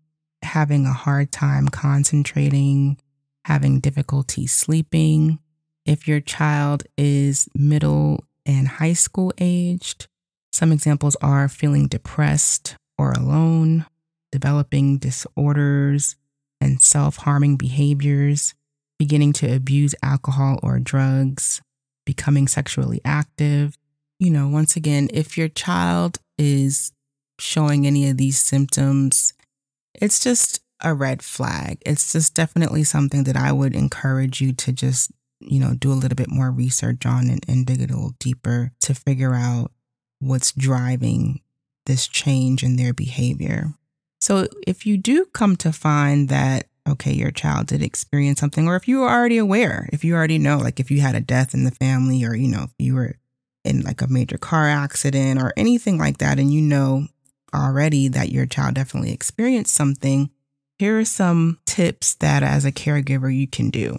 having 0.43 0.86
a 0.86 0.93
hard 0.93 1.31
time 1.31 1.67
concentrating, 1.67 2.98
having 3.46 3.79
difficulty 3.79 4.46
sleeping. 4.46 5.39
If 5.86 6.07
your 6.07 6.19
child 6.19 6.84
is 6.98 7.48
middle 7.55 8.24
and 8.46 8.67
high 8.67 8.93
school 8.93 9.34
aged, 9.39 10.07
some 10.51 10.72
examples 10.72 11.15
are 11.22 11.48
feeling 11.48 11.88
depressed 11.88 12.75
or 12.98 13.12
alone, 13.12 13.86
developing 14.31 14.98
disorders 14.98 16.15
and 16.60 16.81
self 16.81 17.17
harming 17.17 17.57
behaviors, 17.57 18.53
beginning 18.98 19.34
to 19.34 19.54
abuse 19.54 19.94
alcohol 20.01 20.60
or 20.63 20.80
drugs, 20.80 21.62
becoming 22.06 22.48
sexually 22.48 23.01
active. 23.06 23.77
You 24.20 24.32
know, 24.32 24.48
once 24.48 24.75
again, 24.75 25.10
if 25.13 25.38
your 25.38 25.50
child 25.50 26.18
is 26.38 26.92
showing 27.39 27.86
any 27.86 28.10
of 28.10 28.18
these 28.18 28.39
symptoms, 28.39 29.34
it's 29.94 30.24
just 30.24 30.62
a 30.84 30.94
red 30.94 31.22
flag. 31.22 31.80
It's 31.86 32.12
just 32.12 32.34
definitely 32.34 32.84
something 32.84 33.24
that 33.25 33.38
I 33.38 33.51
would 33.51 33.75
encourage 33.75 34.42
you 34.42 34.54
to 34.54 34.72
just, 34.72 35.12
you 35.39 35.60
know, 35.60 35.74
do 35.74 35.92
a 35.92 35.96
little 35.96 36.16
bit 36.16 36.30
more 36.30 36.51
research 36.51 37.06
on 37.06 37.30
and, 37.30 37.44
and 37.48 37.66
dig 37.66 37.80
a 37.80 37.82
little 37.82 38.13
deeper 38.20 38.72
to 38.82 38.94
figure 38.94 39.34
out 39.34 39.72
what's 40.20 40.51
driving 40.51 41.42
this 41.86 42.08
change 42.08 42.63
in 42.63 42.75
their 42.75 42.94
behavior. 42.94 43.74
So 44.20 44.48
if 44.66 44.86
you 44.86 44.98
do 44.98 45.25
come 45.25 45.56
to 45.58 45.72
find 45.72 46.30
that 46.30 46.68
okay, 46.88 47.12
your 47.12 47.32
child 47.32 47.67
did 47.67 47.82
experience 47.82 48.39
something, 48.39 48.67
or 48.67 48.75
if 48.75 48.88
you 48.88 49.00
were 49.00 49.10
already 49.10 49.38
aware, 49.38 49.89
if 49.91 50.03
you 50.03 50.15
already 50.15 50.38
know, 50.38 50.58
like 50.58 50.79
if 50.79 50.89
you 50.89 51.01
had 51.01 51.15
a 51.15 51.20
death 51.22 51.53
in 51.53 51.63
the 51.63 51.72
family, 51.72 52.24
or, 52.24 52.36
you 52.36 52.48
know, 52.48 52.63
if 52.63 52.72
you 52.77 52.96
were 52.96 53.15
in 53.63 53.82
like 53.82 54.01
a 54.01 54.08
major 54.08 54.38
car 54.38 54.67
accident 54.67 55.41
or 55.41 55.53
anything 55.58 55.98
like 55.98 56.17
that, 56.17 56.39
and 56.39 56.53
you 56.53 56.62
know 56.62 57.08
already 57.53 58.08
that 58.08 58.32
your 58.32 58.46
child 58.46 58.75
definitely 58.75 59.12
experienced 59.12 59.74
something, 59.74 60.29
here 60.79 61.00
are 61.00 61.06
some 61.06 61.60
tips 61.65 62.15
that 62.15 62.44
as 62.44 62.65
a 62.65 62.72
caregiver 62.72 63.36
you 63.36 63.48
can 63.48 63.70
do. 63.70 63.98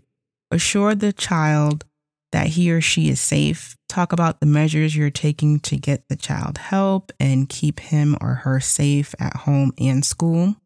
Assure 0.50 0.94
the 0.94 1.12
child 1.12 1.84
that 2.32 2.48
he 2.48 2.70
or 2.70 2.80
she 2.80 3.08
is 3.08 3.20
safe. 3.20 3.76
Talk 3.88 4.12
about 4.12 4.40
the 4.40 4.46
measures 4.46 4.94
you're 4.94 5.10
taking 5.10 5.60
to 5.60 5.76
get 5.76 6.08
the 6.08 6.16
child 6.16 6.58
help 6.58 7.10
and 7.18 7.48
keep 7.48 7.80
him 7.80 8.16
or 8.20 8.34
her 8.34 8.60
safe 8.60 9.14
at 9.18 9.36
home 9.38 9.72
and 9.78 10.04
school. 10.04 10.56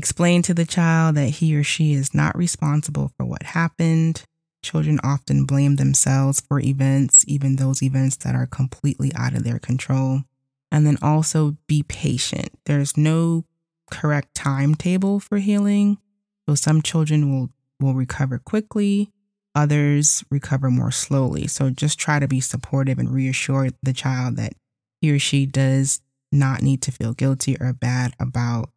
Explain 0.00 0.40
to 0.40 0.54
the 0.54 0.64
child 0.64 1.16
that 1.16 1.28
he 1.28 1.54
or 1.54 1.62
she 1.62 1.92
is 1.92 2.14
not 2.14 2.34
responsible 2.34 3.12
for 3.18 3.26
what 3.26 3.42
happened. 3.42 4.22
Children 4.62 4.98
often 5.04 5.44
blame 5.44 5.76
themselves 5.76 6.40
for 6.40 6.58
events, 6.58 7.22
even 7.28 7.56
those 7.56 7.82
events 7.82 8.16
that 8.16 8.34
are 8.34 8.46
completely 8.46 9.12
out 9.14 9.34
of 9.34 9.44
their 9.44 9.58
control. 9.58 10.22
And 10.72 10.86
then 10.86 10.96
also 11.02 11.58
be 11.66 11.82
patient. 11.82 12.48
There's 12.64 12.96
no 12.96 13.44
correct 13.90 14.34
timetable 14.34 15.20
for 15.20 15.36
healing. 15.36 15.98
So 16.48 16.54
some 16.54 16.80
children 16.80 17.30
will, 17.30 17.50
will 17.78 17.92
recover 17.92 18.38
quickly, 18.38 19.12
others 19.54 20.24
recover 20.30 20.70
more 20.70 20.92
slowly. 20.92 21.46
So 21.46 21.68
just 21.68 21.98
try 21.98 22.20
to 22.20 22.26
be 22.26 22.40
supportive 22.40 22.98
and 22.98 23.12
reassure 23.12 23.68
the 23.82 23.92
child 23.92 24.36
that 24.36 24.54
he 25.02 25.12
or 25.12 25.18
she 25.18 25.44
does 25.44 26.00
not 26.32 26.62
need 26.62 26.80
to 26.80 26.90
feel 26.90 27.12
guilty 27.12 27.58
or 27.60 27.74
bad 27.74 28.14
about 28.18 28.70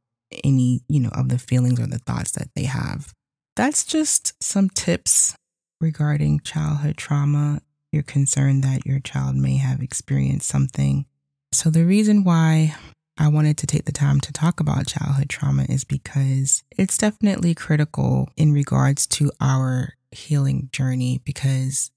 any, 0.43 0.81
you 0.87 0.99
know, 0.99 1.11
of 1.13 1.29
the 1.29 1.37
feelings 1.37 1.79
or 1.79 1.87
the 1.87 1.99
thoughts 1.99 2.31
that 2.31 2.49
they 2.55 2.63
have. 2.63 3.13
That's 3.55 3.85
just 3.85 4.33
some 4.41 4.69
tips 4.69 5.35
regarding 5.79 6.39
childhood 6.41 6.97
trauma. 6.97 7.61
You're 7.91 8.03
concerned 8.03 8.63
that 8.63 8.85
your 8.85 8.99
child 8.99 9.35
may 9.35 9.57
have 9.57 9.81
experienced 9.81 10.47
something. 10.47 11.05
So, 11.51 11.69
the 11.69 11.85
reason 11.85 12.23
why 12.23 12.75
I 13.17 13.27
wanted 13.27 13.57
to 13.59 13.67
take 13.67 13.85
the 13.85 13.91
time 13.91 14.19
to 14.21 14.33
talk 14.33 14.59
about 14.59 14.87
childhood 14.87 15.29
trauma 15.29 15.65
is 15.69 15.83
because 15.83 16.63
it's 16.71 16.97
definitely 16.97 17.53
critical 17.53 18.29
in 18.35 18.53
regards 18.53 19.05
to 19.07 19.31
our 19.39 19.93
healing 20.11 20.69
journey 20.71 21.21
because 21.23 21.91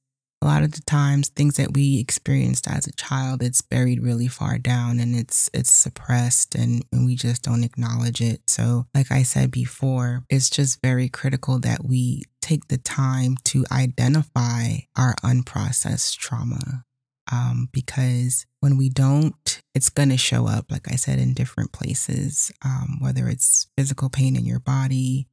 a 0.47 0.49
lot 0.49 0.63
of 0.63 0.73
the 0.73 0.83
times 0.83 1.29
things 1.29 1.57
that 1.57 1.75
we 1.75 1.99
experienced 1.99 2.69
as 2.69 2.87
a 2.87 2.93
child 2.93 3.43
it's 3.43 3.63
buried 3.63 4.01
really 4.01 4.29
far 4.29 4.59
down 4.59 5.01
and 5.01 5.17
it's 5.17 5.51
it's 5.53 5.75
suppressed 5.75 6.55
and, 6.55 6.85
and 6.93 7.05
we 7.05 7.17
just 7.17 7.43
don't 7.43 7.65
acknowledge 7.65 8.21
it 8.21 8.41
so 8.47 8.87
like 8.95 9.11
i 9.11 9.25
said 9.25 9.51
before 9.51 10.23
it's 10.31 10.49
just 10.49 10.81
very 10.83 11.09
critical 11.09 11.59
that 11.59 11.85
we 11.85 12.23
take 12.41 12.69
the 12.69 12.79
time 12.79 13.37
to 13.43 13.65
identify 13.73 14.77
our 14.97 15.17
unprocessed 15.25 16.17
trauma 16.17 16.85
um, 17.33 17.69
because 17.73 18.47
when 18.61 18.77
we 18.77 18.89
don't, 18.89 19.61
it's 19.75 19.91
going 19.91 20.11
to 20.11 20.17
show 20.17 20.47
up, 20.47 20.71
like 20.71 20.87
I 20.93 20.95
said, 20.95 21.19
in 21.19 21.35
different 21.35 21.73
places, 21.73 22.53
um, 22.65 22.99
whether 23.01 23.27
it's 23.27 23.67
physical 23.77 24.09
pain 24.09 24.37
in 24.37 24.47
your 24.47 24.61
body 24.61 25.27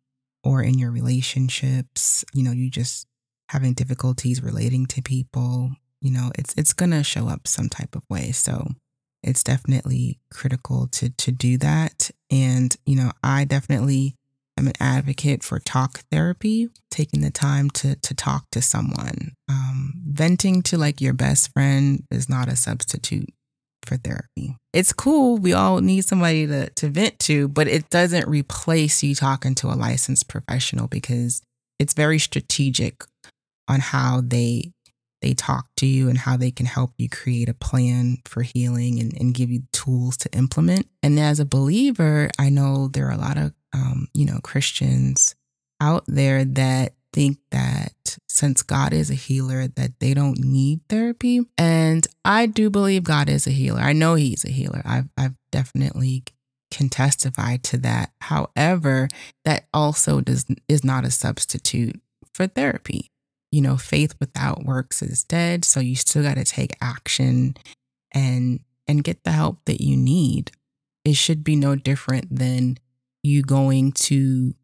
or 0.43 0.63
in 0.63 0.79
your 0.79 0.89
relationships. 0.89 2.25
You 2.34 2.41
know, 2.41 2.51
you 2.51 2.72
just 2.72 3.05
having 3.50 3.73
difficulties 3.73 4.41
relating 4.41 4.85
to 4.88 5.01
people, 5.01 5.71
you 6.01 6.12
know, 6.12 6.31
it's 6.38 6.53
it's 6.57 6.73
to 6.73 7.03
show 7.03 7.27
up 7.27 7.47
some 7.47 7.69
type 7.69 7.95
of 7.95 8.03
way. 8.09 8.31
So 8.31 8.71
it's 9.21 9.43
definitely 9.43 10.19
critical 10.31 10.88
to 10.88 11.09
to 11.09 11.31
do 11.31 11.57
that 11.59 12.12
and, 12.29 12.75
you 12.85 12.95
know, 12.95 13.12
I 13.23 13.45
definitely 13.45 14.15
am 14.57 14.67
an 14.67 14.73
advocate 14.79 15.43
for 15.43 15.59
talk 15.59 16.00
therapy, 16.12 16.69
taking 16.91 17.21
the 17.21 17.31
time 17.31 17.69
to 17.71 17.95
to 17.95 18.13
talk 18.13 18.50
to 18.51 18.62
someone. 18.62 19.35
Um, 19.47 19.93
venting 20.05 20.62
to 20.63 20.77
like 20.77 21.01
your 21.01 21.13
best 21.13 21.51
friend 21.53 22.03
is 22.12 22.29
not 22.29 22.47
a 22.47 22.55
substitute 22.55 23.29
for 23.85 23.97
therapy. 23.97 24.55
It's 24.71 24.93
cool. 24.93 25.38
We 25.38 25.53
all 25.53 25.79
need 25.79 26.05
somebody 26.05 26.47
to, 26.47 26.69
to 26.69 26.89
vent 26.89 27.19
to, 27.19 27.47
but 27.47 27.67
it 27.67 27.89
doesn't 27.89 28.27
replace 28.27 29.03
you 29.03 29.15
talking 29.15 29.55
to 29.55 29.67
a 29.67 29.75
licensed 29.75 30.27
professional 30.27 30.88
because 30.88 31.41
it's 31.79 31.93
very 31.93 32.19
strategic 32.19 33.03
on 33.67 33.79
how 33.79 34.22
they 34.22 34.74
they 35.24 35.34
talk 35.34 35.70
to 35.77 35.86
you 35.86 36.10
and 36.10 36.17
how 36.17 36.36
they 36.36 36.51
can 36.51 36.65
help 36.65 36.91
you 36.98 37.08
create 37.08 37.48
a 37.48 37.53
plan 37.53 38.17
for 38.25 38.41
healing 38.41 39.00
and, 39.00 39.13
and 39.17 39.34
give 39.34 39.50
you 39.50 39.63
tools 39.72 40.17
to 40.17 40.29
implement. 40.34 40.86
And 41.01 41.17
as 41.17 41.39
a 41.39 41.46
believer, 41.46 42.29
I 42.38 42.50
know 42.50 42.89
there 42.89 43.08
are 43.08 43.13
a 43.13 43.17
lot 43.17 43.38
of 43.38 43.53
um, 43.74 44.08
you 44.13 44.25
know 44.25 44.39
Christians 44.43 45.34
out 45.82 46.03
there 46.08 46.46
that 46.46 46.93
think 47.13 47.38
that 47.51 48.17
since 48.27 48.63
God 48.63 48.91
is 48.91 49.10
a 49.10 49.15
healer 49.15 49.67
that 49.67 50.00
they 50.00 50.13
don't 50.13 50.39
need 50.39 50.82
therapy. 50.89 51.41
And 51.58 52.05
I 52.25 52.48
do 52.48 52.70
believe 52.70 53.03
God 53.03 53.29
is 53.29 53.48
a 53.48 53.51
healer. 53.51 53.79
I 53.79 53.93
know 53.93 54.15
he's 54.15 54.43
a 54.43 54.51
healer. 54.51 54.82
I've 54.84 55.10
I've 55.17 55.38
definitely 55.51 56.24
can 56.70 56.89
testify 56.89 57.58
to 57.58 57.77
that. 57.77 58.12
However, 58.20 59.08
that 59.46 59.67
also 59.74 60.20
does 60.20 60.46
is 60.67 60.84
not 60.84 61.05
a 61.05 61.12
substitute 61.12 62.01
for 62.34 62.48
therapy 62.48 63.12
you 63.53 63.62
know, 63.62 63.77
faith 63.77 64.15
without 64.19 64.65
works 64.65 65.03
is 65.03 65.24
dead. 65.24 65.63
So 65.63 65.79
you 65.79 65.95
still 65.95 66.24
got 66.24 66.38
to 66.38 66.43
take 66.43 66.75
action 66.81 67.55
and 68.12 68.62
and 68.88 69.03
get 69.03 69.24
the 69.24 69.31
help 69.31 69.60
that 69.65 69.79
you 69.79 69.95
need. 69.95 70.51
It 71.05 71.15
should 71.15 71.43
be 71.43 71.55
no 71.55 71.75
different 71.75 72.36
than 72.36 72.79
you 73.22 73.43
going 73.43 73.91
to 73.91 74.55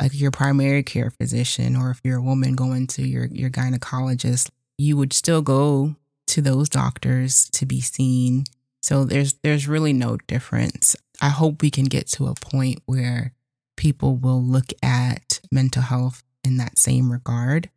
like 0.00 0.18
your 0.18 0.30
primary 0.30 0.82
care 0.82 1.10
physician 1.10 1.76
or 1.76 1.90
if 1.90 2.00
you're 2.02 2.20
a 2.20 2.22
woman 2.22 2.56
going 2.56 2.86
to 2.86 3.06
your 3.06 3.26
your 3.26 3.50
gynecologist, 3.50 4.48
you 4.78 4.96
would 4.96 5.12
still 5.12 5.42
go 5.42 5.96
to 6.28 6.40
those 6.40 6.70
doctors 6.70 7.50
to 7.50 7.66
be 7.66 7.82
seen. 7.82 8.44
So 8.80 9.04
there's 9.04 9.34
there's 9.44 9.68
really 9.68 9.92
no 9.92 10.16
difference. 10.26 10.96
I 11.20 11.28
hope 11.28 11.60
we 11.60 11.70
can 11.70 11.84
get 11.84 12.06
to 12.12 12.28
a 12.28 12.34
point 12.34 12.80
where 12.86 13.34
people 13.76 14.16
will 14.16 14.42
look 14.42 14.72
at 14.82 15.40
mental 15.52 15.82
health 15.82 16.22
in 16.42 16.56
that 16.56 16.78
same 16.78 17.12
regard 17.12 17.68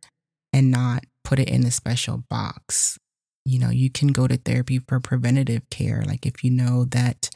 and 0.52 0.70
not 0.70 1.04
put 1.24 1.38
it 1.38 1.48
in 1.48 1.64
a 1.64 1.70
special 1.70 2.24
box. 2.28 2.98
You 3.44 3.58
know, 3.58 3.70
you 3.70 3.90
can 3.90 4.08
go 4.08 4.26
to 4.26 4.36
therapy 4.36 4.78
for 4.78 5.00
preventative 5.00 5.68
care. 5.70 6.02
Like 6.06 6.26
if 6.26 6.44
you 6.44 6.50
know 6.50 6.84
that 6.86 7.30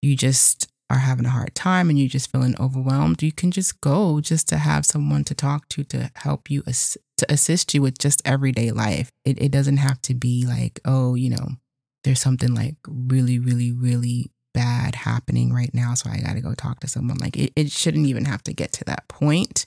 you 0.00 0.16
just 0.16 0.68
are 0.90 0.98
having 0.98 1.24
a 1.24 1.30
hard 1.30 1.54
time 1.54 1.88
and 1.88 1.98
you're 1.98 2.08
just 2.08 2.30
feeling 2.30 2.54
overwhelmed, 2.60 3.22
you 3.22 3.32
can 3.32 3.50
just 3.50 3.80
go 3.80 4.20
just 4.20 4.48
to 4.48 4.58
have 4.58 4.84
someone 4.84 5.24
to 5.24 5.34
talk 5.34 5.68
to 5.68 5.84
to 5.84 6.10
help 6.16 6.50
you 6.50 6.62
ass- 6.66 6.98
to 7.18 7.32
assist 7.32 7.72
you 7.72 7.82
with 7.82 7.98
just 7.98 8.20
everyday 8.24 8.70
life. 8.72 9.10
It 9.24 9.40
it 9.40 9.52
doesn't 9.52 9.78
have 9.78 10.02
to 10.02 10.14
be 10.14 10.44
like, 10.46 10.80
oh, 10.84 11.14
you 11.14 11.30
know, 11.30 11.56
there's 12.04 12.20
something 12.20 12.54
like 12.54 12.76
really, 12.86 13.38
really, 13.38 13.72
really 13.72 14.30
bad 14.54 14.94
happening 14.94 15.52
right 15.52 15.72
now, 15.72 15.94
so 15.94 16.10
I 16.10 16.18
got 16.18 16.34
to 16.34 16.40
go 16.40 16.54
talk 16.54 16.80
to 16.80 16.88
someone. 16.88 17.16
Like 17.18 17.36
it, 17.36 17.52
it 17.56 17.70
shouldn't 17.70 18.06
even 18.06 18.24
have 18.24 18.42
to 18.44 18.52
get 18.52 18.72
to 18.74 18.84
that 18.84 19.08
point. 19.08 19.66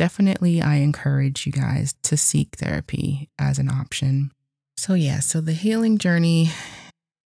Definitely, 0.00 0.62
I 0.62 0.76
encourage 0.76 1.44
you 1.44 1.52
guys 1.52 1.94
to 2.04 2.16
seek 2.16 2.56
therapy 2.56 3.28
as 3.38 3.58
an 3.58 3.68
option. 3.68 4.30
So, 4.78 4.94
yeah, 4.94 5.20
so 5.20 5.42
the 5.42 5.52
healing 5.52 5.98
journey 5.98 6.48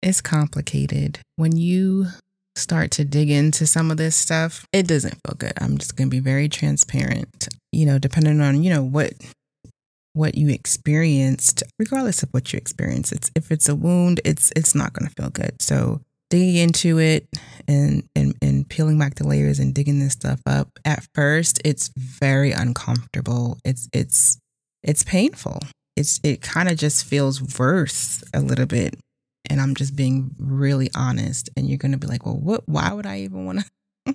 is 0.02 0.21
complicated. 0.21 1.21
When 1.37 1.57
you 1.57 2.07
start 2.57 2.90
to 2.90 3.04
dig 3.04 3.31
into 3.31 3.64
some 3.69 3.93
of 3.93 3.97
this 3.97 4.16
stuff, 4.16 4.66
it 4.73 4.88
doesn't 4.88 5.21
feel 5.25 5.37
good. 5.38 5.52
I'm 5.61 5.78
just 5.78 5.95
going 5.95 6.09
to 6.09 6.16
be 6.16 6.19
very 6.19 6.49
transparent. 6.49 7.47
You 7.71 7.87
know, 7.87 8.00
depending 8.00 8.40
on, 8.40 8.64
you 8.64 8.75
know, 8.75 8.83
what 8.83 9.12
what 10.14 10.35
you 10.35 10.49
experienced, 10.49 11.62
regardless 11.78 12.25
of 12.25 12.31
what 12.31 12.52
you 12.52 12.57
experience, 12.57 13.12
it's 13.12 13.31
if 13.37 13.52
it's 13.52 13.69
a 13.69 13.76
wound, 13.76 14.21
it's 14.25 14.52
it's 14.57 14.75
not 14.75 14.95
going 14.95 15.09
to 15.09 15.14
feel 15.14 15.31
good. 15.31 15.62
So, 15.62 16.00
digging 16.28 16.57
into 16.57 16.99
it 16.99 17.28
and, 17.69 18.02
peeling 18.75 18.99
back 18.99 19.14
the 19.14 19.26
layers 19.26 19.61
and 19.61 19.73
digging 19.73 20.00
this 20.00 20.14
stuff 20.14 20.40
up 20.47 20.69
at 20.85 21.07
first 21.14 21.61
it's 21.64 21.93
very 21.97 22.50
uncomfortable. 22.50 23.57
It's 23.64 23.88
it's 23.93 24.38
it's 24.83 25.04
painful. 25.04 25.61
It's 25.97 26.19
it 26.25 26.43
kind 26.43 26.69
of 26.69 26.76
just 26.76 27.04
feels 27.04 27.40
worse 27.57 28.25
a 28.35 28.40
little 28.40 28.66
bit. 28.66 28.97
And 29.49 29.61
i'm 29.61 29.76
just 29.76 29.95
being 29.95 30.35
really 30.38 30.90
honest. 30.97 31.50
And 31.57 31.69
you're 31.69 31.78
gonna 31.78 31.99
be 31.99 32.09
like 32.09 32.26
well 32.26 32.37
what 32.37 32.69
why 32.69 32.93
would 32.93 33.07
i 33.07 33.21
even 33.21 33.45
want 33.45 33.61
to 33.61 34.14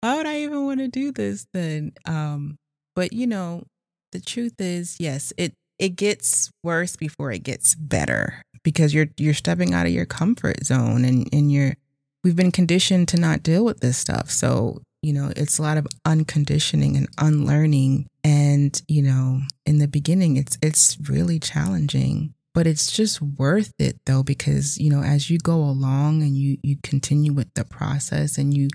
why 0.00 0.16
would 0.16 0.26
i 0.26 0.38
even 0.38 0.64
want 0.64 0.80
to 0.80 0.88
do 0.88 1.12
this 1.12 1.46
then? 1.52 1.92
Um 2.06 2.56
but 2.96 3.12
you 3.12 3.26
know 3.26 3.64
the 4.12 4.20
truth 4.20 4.58
is 4.58 4.96
yes 4.98 5.34
it 5.36 5.52
it 5.78 5.90
gets 5.90 6.50
worse 6.64 6.96
before 6.96 7.30
it 7.30 7.42
gets 7.42 7.74
better 7.74 8.42
because 8.64 8.94
you're 8.94 9.08
you're 9.18 9.34
stepping 9.34 9.74
out 9.74 9.84
of 9.84 9.92
your 9.92 10.06
comfort 10.06 10.64
zone 10.64 11.04
and 11.04 11.28
and 11.30 11.52
you're 11.52 11.76
we've 12.24 12.36
been 12.36 12.52
conditioned 12.52 13.08
to 13.08 13.20
not 13.20 13.42
deal 13.42 13.64
with 13.64 13.80
this 13.80 13.98
stuff. 13.98 14.30
So, 14.30 14.82
you 15.02 15.12
know, 15.12 15.32
it's 15.36 15.58
a 15.58 15.62
lot 15.62 15.78
of 15.78 15.86
unconditioning 16.04 16.96
and 16.96 17.08
unlearning. 17.18 18.08
And, 18.24 18.80
you 18.88 19.02
know, 19.02 19.40
in 19.64 19.78
the 19.78 19.88
beginning 19.88 20.36
it's 20.36 20.58
it's 20.62 20.98
really 21.08 21.38
challenging, 21.38 22.34
but 22.54 22.66
it's 22.66 22.90
just 22.90 23.22
worth 23.22 23.72
it 23.78 23.98
though 24.06 24.22
because, 24.22 24.78
you 24.78 24.90
know, 24.90 25.02
as 25.02 25.30
you 25.30 25.38
go 25.38 25.56
along 25.56 26.22
and 26.22 26.36
you 26.36 26.58
you 26.62 26.76
continue 26.82 27.32
with 27.32 27.52
the 27.54 27.64
process 27.64 28.38
and 28.38 28.56
you 28.56 28.68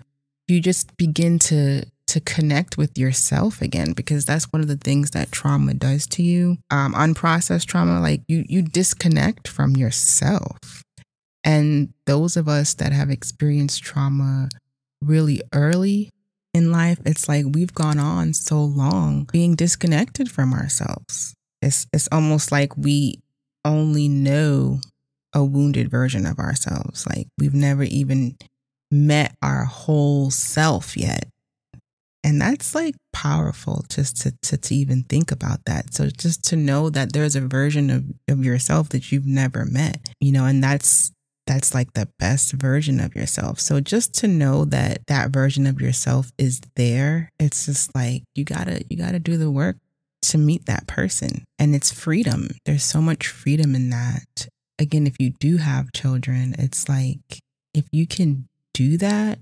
you 0.47 0.59
just 0.59 0.95
begin 0.97 1.39
to 1.39 1.85
to 2.05 2.19
connect 2.19 2.77
with 2.77 2.97
yourself 2.97 3.61
again 3.61 3.93
because 3.93 4.25
that's 4.25 4.45
one 4.51 4.61
of 4.61 4.67
the 4.67 4.77
things 4.77 5.11
that 5.11 5.31
trauma 5.31 5.73
does 5.73 6.05
to 6.05 6.21
you. 6.21 6.57
Um, 6.69 6.93
unprocessed 6.93 7.65
trauma 7.65 7.99
like 7.99 8.21
you 8.27 8.43
you 8.47 8.61
disconnect 8.61 9.47
from 9.47 9.75
yourself 9.75 10.82
and 11.43 11.93
those 12.05 12.37
of 12.37 12.47
us 12.47 12.73
that 12.75 12.91
have 12.91 13.09
experienced 13.09 13.83
trauma 13.83 14.49
really 15.01 15.41
early 15.53 16.09
in 16.53 16.71
life 16.71 16.99
it's 17.05 17.27
like 17.27 17.45
we've 17.53 17.73
gone 17.73 17.99
on 17.99 18.33
so 18.33 18.61
long 18.61 19.27
being 19.31 19.55
disconnected 19.55 20.29
from 20.29 20.53
ourselves. 20.53 21.33
It's 21.61 21.87
it's 21.93 22.07
almost 22.11 22.51
like 22.51 22.75
we 22.77 23.21
only 23.65 24.07
know 24.07 24.81
a 25.33 25.43
wounded 25.43 25.89
version 25.89 26.25
of 26.25 26.39
ourselves. 26.39 27.07
Like 27.07 27.27
we've 27.37 27.53
never 27.53 27.83
even 27.83 28.37
met 28.91 29.35
our 29.41 29.65
whole 29.65 30.29
self 30.29 30.95
yet. 30.95 31.27
And 32.25 32.39
that's 32.39 32.73
like 32.73 32.95
powerful 33.11 33.83
just 33.89 34.21
to, 34.21 34.33
to, 34.43 34.57
to 34.57 34.75
even 34.75 35.03
think 35.03 35.31
about 35.31 35.65
that. 35.65 35.93
So 35.93 36.07
just 36.09 36.45
to 36.45 36.55
know 36.55 36.89
that 36.89 37.11
there's 37.11 37.35
a 37.35 37.41
version 37.41 37.89
of, 37.89 38.05
of 38.29 38.45
yourself 38.45 38.89
that 38.89 39.11
you've 39.11 39.25
never 39.25 39.65
met, 39.65 39.97
you 40.21 40.31
know, 40.31 40.45
and 40.45 40.63
that's 40.63 41.11
that's 41.45 41.73
like 41.73 41.93
the 41.93 42.07
best 42.19 42.53
version 42.53 42.99
of 42.99 43.15
yourself. 43.15 43.59
So 43.59 43.79
just 43.79 44.13
to 44.15 44.27
know 44.27 44.65
that 44.65 45.05
that 45.07 45.31
version 45.31 45.67
of 45.67 45.81
yourself 45.81 46.31
is 46.37 46.61
there, 46.75 47.31
it's 47.39 47.65
just 47.65 47.93
like 47.95 48.23
you 48.35 48.43
got 48.45 48.67
to 48.67 48.83
you 48.89 48.97
got 48.97 49.11
to 49.11 49.19
do 49.19 49.37
the 49.37 49.51
work 49.51 49.77
to 50.23 50.37
meet 50.37 50.65
that 50.65 50.87
person. 50.87 51.43
And 51.59 51.75
it's 51.75 51.91
freedom. 51.91 52.49
There's 52.65 52.83
so 52.83 53.01
much 53.01 53.27
freedom 53.27 53.75
in 53.75 53.89
that. 53.89 54.47
Again, 54.79 55.05
if 55.05 55.15
you 55.19 55.31
do 55.39 55.57
have 55.57 55.91
children, 55.93 56.55
it's 56.57 56.87
like 56.87 57.39
if 57.73 57.85
you 57.91 58.07
can 58.07 58.47
do 58.73 58.97
that 58.97 59.39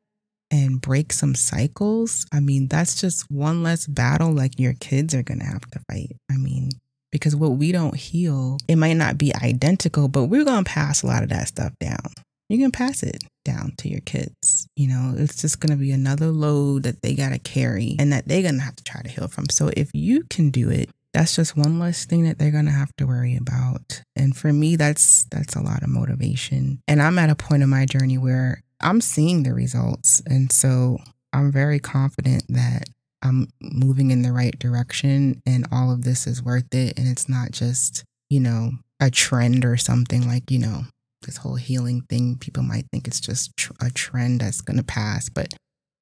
and 0.50 0.82
break 0.82 1.14
some 1.14 1.36
cycles, 1.36 2.26
I 2.34 2.40
mean, 2.40 2.68
that's 2.68 3.00
just 3.00 3.30
one 3.32 3.64
less 3.64 3.88
battle 3.88 4.32
like 4.32 4.60
your 4.60 4.74
kids 4.74 5.14
are 5.16 5.24
going 5.24 5.40
to 5.40 5.46
have 5.46 5.70
to 5.72 5.80
fight. 5.90 6.18
I 6.30 6.36
mean, 6.36 6.72
because 7.12 7.36
what 7.36 7.52
we 7.52 7.71
don't 7.71 7.95
heal, 7.95 8.58
it 8.67 8.78
might 8.78 8.93
not 8.93 9.17
be 9.17 9.34
identical, 9.36 10.08
but 10.08 10.26
we're 10.26 10.45
going 10.45 10.63
to 10.63 10.69
pass 10.69 11.04
a 11.04 11.08
lot 11.08 11.24
of 11.24 11.30
that 11.30 11.47
stuff 11.47 11.74
down. 11.80 12.13
You 12.50 12.58
can 12.58 12.71
pass 12.71 13.02
it 13.02 13.24
down 13.45 13.74
to 13.78 13.88
your 13.88 14.02
kids. 14.02 14.67
You 14.76 14.89
know, 14.89 15.13
it's 15.17 15.41
just 15.41 15.60
going 15.60 15.71
to 15.71 15.82
be 15.82 15.91
another 15.91 16.28
load 16.28 16.84
that 16.84 17.02
they 17.02 17.15
got 17.15 17.30
to 17.30 17.39
carry 17.39 17.95
and 17.97 18.12
that 18.12 18.28
they're 18.28 18.41
going 18.41 18.56
to 18.56 18.62
have 18.62 18.76
to 18.76 18.84
try 18.84 19.02
to 19.02 19.10
heal 19.10 19.28
from. 19.28 19.50
So 19.50 19.71
if 19.78 19.89
you 19.93 20.24
can 20.30 20.50
do 20.50 20.69
it, 20.69 20.89
that's 21.13 21.36
just 21.36 21.58
one 21.58 21.80
less 21.80 22.06
thing 22.06 22.24
that 22.24 22.39
they're 22.39 22.52
going 22.52 22.65
to 22.65 22.71
have 22.71 22.95
to 22.97 23.06
worry 23.06 23.36
about. 23.36 24.04
And 24.15 24.36
for 24.36 24.54
me, 24.54 24.76
that's 24.76 25.26
that's 25.26 25.56
a 25.56 25.62
lot 25.62 25.84
of 25.84 25.89
motivation. 25.89 26.82
And 26.88 27.02
I'm 27.02 27.19
at 27.19 27.30
a 27.30 27.36
point 27.36 27.63
in 27.63 27.69
my 27.69 27.86
journey 27.86 28.17
where 28.17 28.63
I'm 28.82 29.02
seeing 29.02 29.43
the 29.43 29.54
results. 29.54 30.21
And 30.26 30.52
so 30.52 30.97
I'm 31.34 31.52
very 31.52 31.80
confident 31.80 32.43
that 32.50 32.86
I'm 33.23 33.47
moving 33.62 34.12
in 34.12 34.21
the 34.21 34.31
right 34.31 34.57
direction 34.57 35.41
and 35.45 35.67
all 35.71 35.91
of 35.91 36.03
this 36.03 36.27
is 36.27 36.43
worth 36.43 36.73
it. 36.73 36.97
And 36.97 37.07
it's 37.07 37.29
not 37.29 37.51
just, 37.51 38.03
you 38.29 38.39
know, 38.39 38.71
a 38.99 39.10
trend 39.10 39.65
or 39.65 39.77
something 39.77 40.27
like, 40.27 40.49
you 40.51 40.60
know, 40.60 40.84
this 41.23 41.38
whole 41.38 41.55
healing 41.55 42.01
thing. 42.10 42.38
People 42.38 42.63
might 42.63 42.86
think 42.91 43.07
it's 43.07 43.19
just 43.19 43.55
tr- 43.57 43.73
a 43.81 43.89
trend 43.91 44.41
that's 44.41 44.62
going 44.62 44.77
to 44.77 44.84
pass, 44.84 45.29
but 45.29 45.53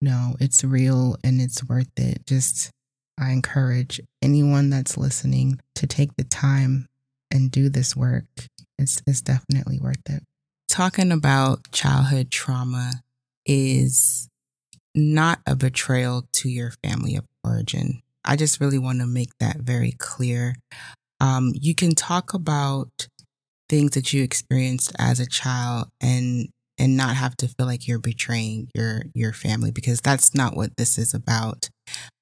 no, 0.02 0.36
it's 0.40 0.64
real 0.64 1.18
and 1.24 1.42
it's 1.42 1.64
worth 1.68 1.92
it. 1.98 2.26
Just, 2.26 2.70
I 3.20 3.32
encourage 3.32 4.00
anyone 4.22 4.70
that's 4.70 4.98
listening 4.98 5.60
to 5.76 5.88
take 5.88 6.16
the 6.16 6.24
time 6.24 6.88
and 7.32 7.52
do 7.52 7.70
this 7.70 7.96
work. 7.96 8.26
It's, 8.78 9.02
it's 9.06 9.22
definitely 9.22 9.80
worth 9.80 10.10
it 10.10 10.24
talking 10.70 11.12
about 11.12 11.60
childhood 11.74 12.32
trauma 12.32 12.94
is 13.46 14.30
not 14.96 15.40
a 15.46 15.56
betrayal 15.56 16.28
to 16.34 16.50
your 16.50 16.72
family 16.84 17.16
of 17.16 17.26
origin. 17.44 18.02
I 18.26 18.36
just 18.36 18.60
really 18.60 18.78
want 18.78 19.00
to 19.00 19.08
make 19.08 19.38
that 19.40 19.58
very 19.58 19.94
clear. 19.98 20.56
Um, 21.20 21.54
you 21.56 21.76
can 21.76 21.96
talk 21.96 22.34
about 22.34 23.08
things 23.70 23.92
that 23.92 24.14
you 24.14 24.24
experienced 24.24 24.92
as 25.00 25.20
a 25.20 25.28
child 25.28 25.90
and 26.02 26.50
and 26.78 26.96
not 26.96 27.16
have 27.16 27.36
to 27.38 27.48
feel 27.48 27.66
like 27.66 27.88
you're 27.88 28.00
betraying 28.00 28.70
your 28.74 29.04
your 29.14 29.34
family 29.34 29.72
because 29.72 30.00
that's 30.02 30.34
not 30.34 30.56
what 30.56 30.78
this 30.78 30.98
is 30.98 31.14
about. 31.14 31.70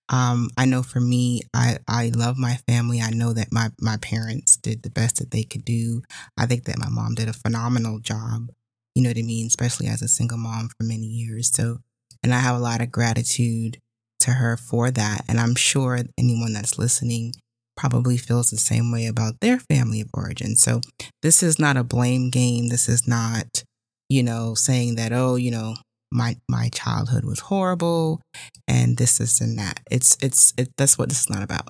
Um, 0.09 0.49
I 0.57 0.65
know 0.65 0.83
for 0.83 0.99
me, 1.01 1.41
I, 1.53 1.79
I 1.87 2.11
love 2.15 2.37
my 2.37 2.55
family. 2.67 3.01
I 3.01 3.09
know 3.09 3.33
that 3.33 3.51
my, 3.51 3.71
my 3.79 3.97
parents 3.97 4.55
did 4.55 4.83
the 4.83 4.89
best 4.89 5.17
that 5.17 5.31
they 5.31 5.43
could 5.43 5.65
do. 5.65 6.01
I 6.37 6.45
think 6.45 6.63
that 6.65 6.79
my 6.79 6.89
mom 6.89 7.15
did 7.15 7.27
a 7.27 7.33
phenomenal 7.33 7.99
job, 7.99 8.49
you 8.95 9.03
know 9.03 9.09
what 9.09 9.17
I 9.17 9.21
mean? 9.23 9.47
Especially 9.47 9.87
as 9.87 10.01
a 10.01 10.07
single 10.07 10.37
mom 10.37 10.69
for 10.69 10.85
many 10.85 11.05
years. 11.07 11.51
So, 11.53 11.79
and 12.23 12.33
I 12.33 12.39
have 12.39 12.55
a 12.55 12.63
lot 12.63 12.81
of 12.81 12.91
gratitude 12.91 13.77
to 14.19 14.31
her 14.31 14.57
for 14.57 14.91
that. 14.91 15.25
And 15.27 15.39
I'm 15.39 15.55
sure 15.55 15.99
anyone 16.17 16.53
that's 16.53 16.77
listening 16.77 17.33
probably 17.75 18.17
feels 18.17 18.49
the 18.49 18.57
same 18.57 18.91
way 18.91 19.05
about 19.05 19.39
their 19.39 19.59
family 19.59 20.01
of 20.01 20.09
origin. 20.13 20.55
So 20.55 20.81
this 21.21 21.43
is 21.43 21.59
not 21.59 21.77
a 21.77 21.83
blame 21.83 22.29
game. 22.29 22.69
This 22.69 22.89
is 22.89 23.07
not, 23.07 23.63
you 24.09 24.23
know, 24.23 24.55
saying 24.55 24.95
that, 24.95 25.13
oh, 25.13 25.35
you 25.35 25.51
know, 25.51 25.75
my 26.11 26.37
my 26.49 26.69
childhood 26.69 27.25
was 27.25 27.39
horrible 27.39 28.21
and 28.67 28.97
this 28.97 29.19
is 29.19 29.41
and 29.41 29.57
that 29.59 29.81
it's 29.91 30.17
it's 30.21 30.53
it, 30.57 30.69
that's 30.77 30.97
what 30.97 31.09
this 31.09 31.21
is 31.21 31.29
not 31.29 31.43
about 31.43 31.69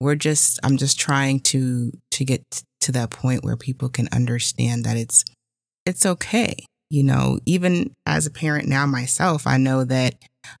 we're 0.00 0.14
just 0.14 0.58
i'm 0.62 0.76
just 0.76 0.98
trying 0.98 1.38
to 1.40 1.92
to 2.10 2.24
get 2.24 2.42
to 2.80 2.90
that 2.90 3.10
point 3.10 3.44
where 3.44 3.56
people 3.56 3.88
can 3.88 4.08
understand 4.12 4.84
that 4.84 4.96
it's 4.96 5.24
it's 5.84 6.06
okay 6.06 6.64
you 6.90 7.02
know 7.02 7.38
even 7.46 7.92
as 8.06 8.26
a 8.26 8.30
parent 8.30 8.68
now 8.68 8.86
myself 8.86 9.46
i 9.46 9.56
know 9.56 9.84
that 9.84 10.14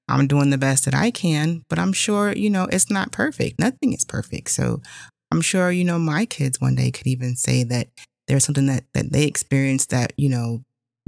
I'm 0.08 0.26
doing 0.26 0.50
the 0.50 0.58
best 0.58 0.84
that 0.84 0.94
I 0.94 1.10
can, 1.10 1.62
but 1.68 1.78
I'm 1.78 1.92
sure, 1.92 2.32
you 2.32 2.50
know, 2.50 2.64
it's 2.64 2.90
not 2.90 3.12
perfect. 3.12 3.58
Nothing 3.58 3.92
is 3.92 4.04
perfect. 4.04 4.50
So 4.50 4.80
I'm 5.30 5.40
sure, 5.40 5.70
you 5.70 5.84
know, 5.84 5.98
my 5.98 6.26
kids 6.26 6.60
one 6.60 6.74
day 6.74 6.90
could 6.90 7.06
even 7.06 7.36
say 7.36 7.64
that 7.64 7.88
there's 8.28 8.44
something 8.44 8.66
that, 8.66 8.84
that 8.94 9.12
they 9.12 9.24
experienced 9.24 9.90
that, 9.90 10.12
you 10.16 10.28
know, 10.28 10.62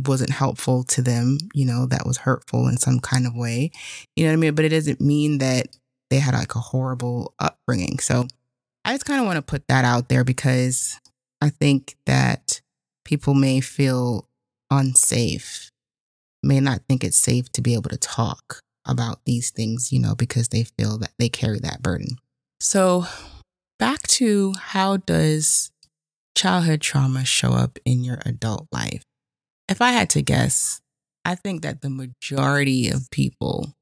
wasn't 0.07 0.31
helpful 0.31 0.85
to 0.85 1.02
them, 1.02 1.38
you 1.54 1.64
know, 1.64 1.87
that 1.87 2.07
was 2.07 2.18
hurtful 2.18 2.68
in 2.68 2.76
some 2.76 3.00
kind 3.00 3.26
of 3.26 3.35
way. 3.35 3.70
You 4.14 4.24
know 4.24 4.31
what 4.31 4.35
I 4.35 4.37
mean? 4.37 4.54
But 4.54 4.64
it 4.64 4.70
doesn't 4.70 5.00
mean 5.00 5.38
that 5.38 5.68
they 6.11 6.18
had 6.18 6.35
like 6.35 6.54
a 6.54 6.61
horrible 6.61 7.35
upbringing. 7.40 7.98
So 7.98 8.26
I 8.85 8.92
just 8.92 9.04
kind 9.04 9.20
of 9.20 9.26
want 9.26 9.37
to 9.37 9.42
put 9.42 9.66
that 9.68 9.85
out 9.85 10.09
there 10.09 10.24
because 10.24 10.98
I 11.40 11.50
think 11.50 11.96
that 12.07 12.61
people 13.04 13.35
may 13.35 13.61
feel 13.61 14.28
unsafe, 14.70 15.70
may 16.42 16.61
not 16.61 16.83
think 16.88 17.04
it's 17.04 17.16
safe 17.16 17.50
to 17.52 17.62
be 17.62 17.74
able 17.74 17.90
to 17.90 17.96
talk 17.96 18.61
about 18.87 19.20
these 19.24 19.50
things, 19.50 19.92
you 19.92 20.00
know, 20.00 20.14
because 20.14 20.48
they 20.48 20.64
feel 20.64 20.98
that 20.98 21.12
they 21.18 21.28
carry 21.28 21.59
that 21.61 21.83
burden. 21.83 22.16
So, 22.61 23.07
back 23.78 24.02
to 24.09 24.54
how 24.54 24.96
does 24.96 25.70
childhood 26.35 26.81
trauma 26.81 27.24
show 27.24 27.52
up 27.52 27.78
in 27.85 28.04
your 28.04 28.20
adult 28.24 28.66
life? 28.72 29.02
If 29.68 29.83
I 29.83 29.90
had 29.90 30.11
to 30.11 30.22
guess, 30.22 30.81
I 31.24 31.35
think 31.35 31.62
that 31.62 31.83
the 31.83 31.90
majority 31.90 32.88
of 32.88 33.11
people 33.11 33.74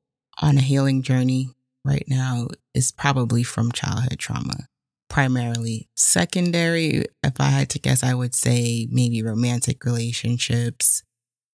on 0.42 0.58
a 0.58 0.62
healing 0.62 1.02
journey 1.02 1.50
right 1.84 2.04
now 2.08 2.48
is 2.74 2.90
probably 2.90 3.42
from 3.42 3.72
childhood 3.72 4.18
trauma, 4.18 4.66
primarily. 5.08 5.88
Secondary, 5.96 7.04
if 7.22 7.40
I 7.40 7.50
had 7.50 7.70
to 7.70 7.78
guess, 7.78 8.02
I 8.02 8.14
would 8.14 8.34
say 8.34 8.88
maybe 8.90 9.22
romantic 9.22 9.84
relationships. 9.84 11.02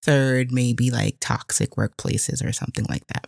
Third, 0.03 0.51
maybe 0.51 0.91
like 0.91 1.19
toxic 1.21 1.73
workplaces 1.73 2.45
or 2.45 2.53
something 2.53 2.85
like 2.89 3.07
that. 3.09 3.27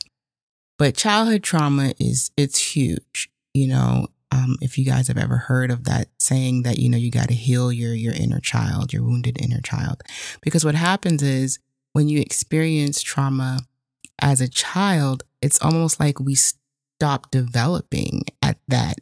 But 0.77 0.97
childhood 0.97 1.45
trauma 1.45 1.95
is, 2.01 2.33
it's 2.37 2.75
huge. 2.75 3.31
You 3.53 3.69
know, 3.69 4.09
um, 4.33 4.57
if 4.61 4.77
you 4.77 4.85
guys 4.85 5.07
have 5.07 5.19
ever 5.19 5.37
heard 5.37 5.71
of 5.71 5.85
that 5.85 6.09
saying 6.19 6.63
that, 6.65 6.79
you 6.79 6.89
know, 6.89 6.99
you 6.99 7.13
got 7.13 7.29
to 7.29 7.35
heal 7.35 7.73
your, 7.73 7.95
your 7.95 8.13
inner 8.13 8.41
child, 8.41 8.93
your 8.93 9.05
wounded 9.05 9.41
inner 9.41 9.61
child. 9.61 10.03
Because 10.43 10.65
what 10.65 10.75
happens 10.75 11.23
is 11.23 11.61
when 11.93 12.09
you 12.09 12.21
experience 12.21 13.01
trauma 13.01 13.61
as 14.21 14.41
a 14.41 14.49
child, 14.49 15.23
it's 15.41 15.63
almost 15.63 16.01
like 16.01 16.19
we 16.19 16.35
stop 16.35 17.31
developing 17.31 18.23
at 18.43 18.59
that 18.67 18.97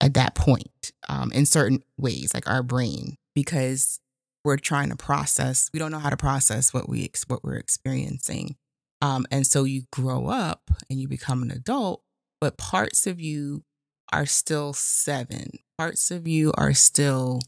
at 0.00 0.14
that 0.14 0.34
point 0.34 0.92
um, 1.08 1.32
in 1.32 1.46
certain 1.46 1.82
ways, 1.98 2.32
like 2.34 2.48
our 2.48 2.62
brain, 2.62 3.16
because 3.34 4.00
we're 4.44 4.56
trying 4.56 4.90
to 4.90 4.96
process. 4.96 5.70
We 5.72 5.78
don't 5.78 5.90
know 5.90 5.98
how 5.98 6.10
to 6.10 6.16
process 6.16 6.72
what 6.72 6.88
we 6.88 7.10
what 7.26 7.42
we're 7.42 7.56
experiencing, 7.56 8.56
um, 9.02 9.26
and 9.30 9.46
so 9.46 9.64
you 9.64 9.84
grow 9.92 10.28
up 10.28 10.70
and 10.88 11.00
you 11.00 11.08
become 11.08 11.42
an 11.42 11.50
adult, 11.50 12.02
but 12.40 12.58
parts 12.58 13.06
of 13.06 13.20
you 13.20 13.64
are 14.12 14.26
still 14.26 14.72
seven. 14.72 15.58
Parts 15.78 16.10
of 16.10 16.26
you 16.26 16.52
are 16.56 16.72
still 16.72 17.40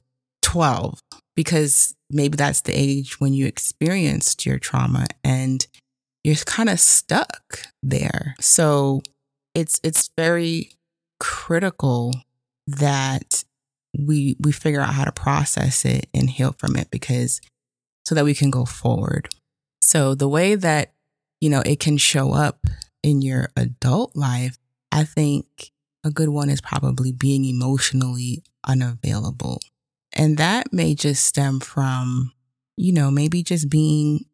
12 0.42 1.00
because 1.36 1.94
maybe 2.10 2.36
that's 2.36 2.62
the 2.62 2.72
age 2.72 3.20
when 3.20 3.32
you 3.32 3.46
experienced 3.46 4.44
your 4.44 4.58
trauma 4.58 5.06
and 5.22 5.66
you're 6.24 6.36
kind 6.36 6.68
of 6.68 6.80
stuck 6.80 7.60
there. 7.82 8.34
So 8.40 9.02
it's 9.54 9.80
it's 9.82 10.10
very 10.16 10.72
critical 11.20 12.12
that 12.68 13.44
we 13.98 14.36
we 14.40 14.52
figure 14.52 14.80
out 14.80 14.94
how 14.94 15.04
to 15.04 15.12
process 15.12 15.84
it 15.84 16.06
and 16.12 16.28
heal 16.28 16.54
from 16.58 16.76
it 16.76 16.90
because 16.90 17.40
so 18.04 18.14
that 18.14 18.24
we 18.24 18.34
can 18.34 18.50
go 18.50 18.64
forward. 18.64 19.28
So 19.80 20.14
the 20.14 20.28
way 20.28 20.54
that 20.54 20.92
you 21.40 21.50
know 21.50 21.62
it 21.64 21.80
can 21.80 21.96
show 21.96 22.32
up 22.32 22.66
in 23.02 23.22
your 23.22 23.48
adult 23.56 24.14
life, 24.14 24.58
I 24.92 25.04
think 25.04 25.72
a 26.04 26.10
good 26.10 26.28
one 26.28 26.50
is 26.50 26.60
probably 26.60 27.12
being 27.12 27.44
emotionally 27.44 28.42
unavailable. 28.66 29.60
And 30.12 30.36
that 30.38 30.72
may 30.72 30.94
just 30.94 31.24
stem 31.24 31.60
from, 31.60 32.32
you 32.76 32.92
know, 32.92 33.10
maybe 33.10 33.42
just 33.42 33.68
being 33.68 34.24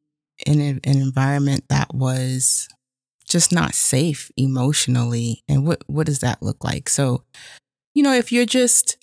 in 0.46 0.60
a, 0.60 0.88
an 0.88 1.00
environment 1.00 1.64
that 1.68 1.94
was 1.94 2.68
just 3.28 3.52
not 3.52 3.74
safe 3.74 4.30
emotionally. 4.36 5.42
And 5.48 5.66
what, 5.66 5.82
what 5.86 6.06
does 6.06 6.20
that 6.20 6.42
look 6.42 6.62
like? 6.62 6.88
So, 6.88 7.24
you 7.94 8.02
know, 8.02 8.12
if 8.12 8.32
you're 8.32 8.46
just, 8.46 8.98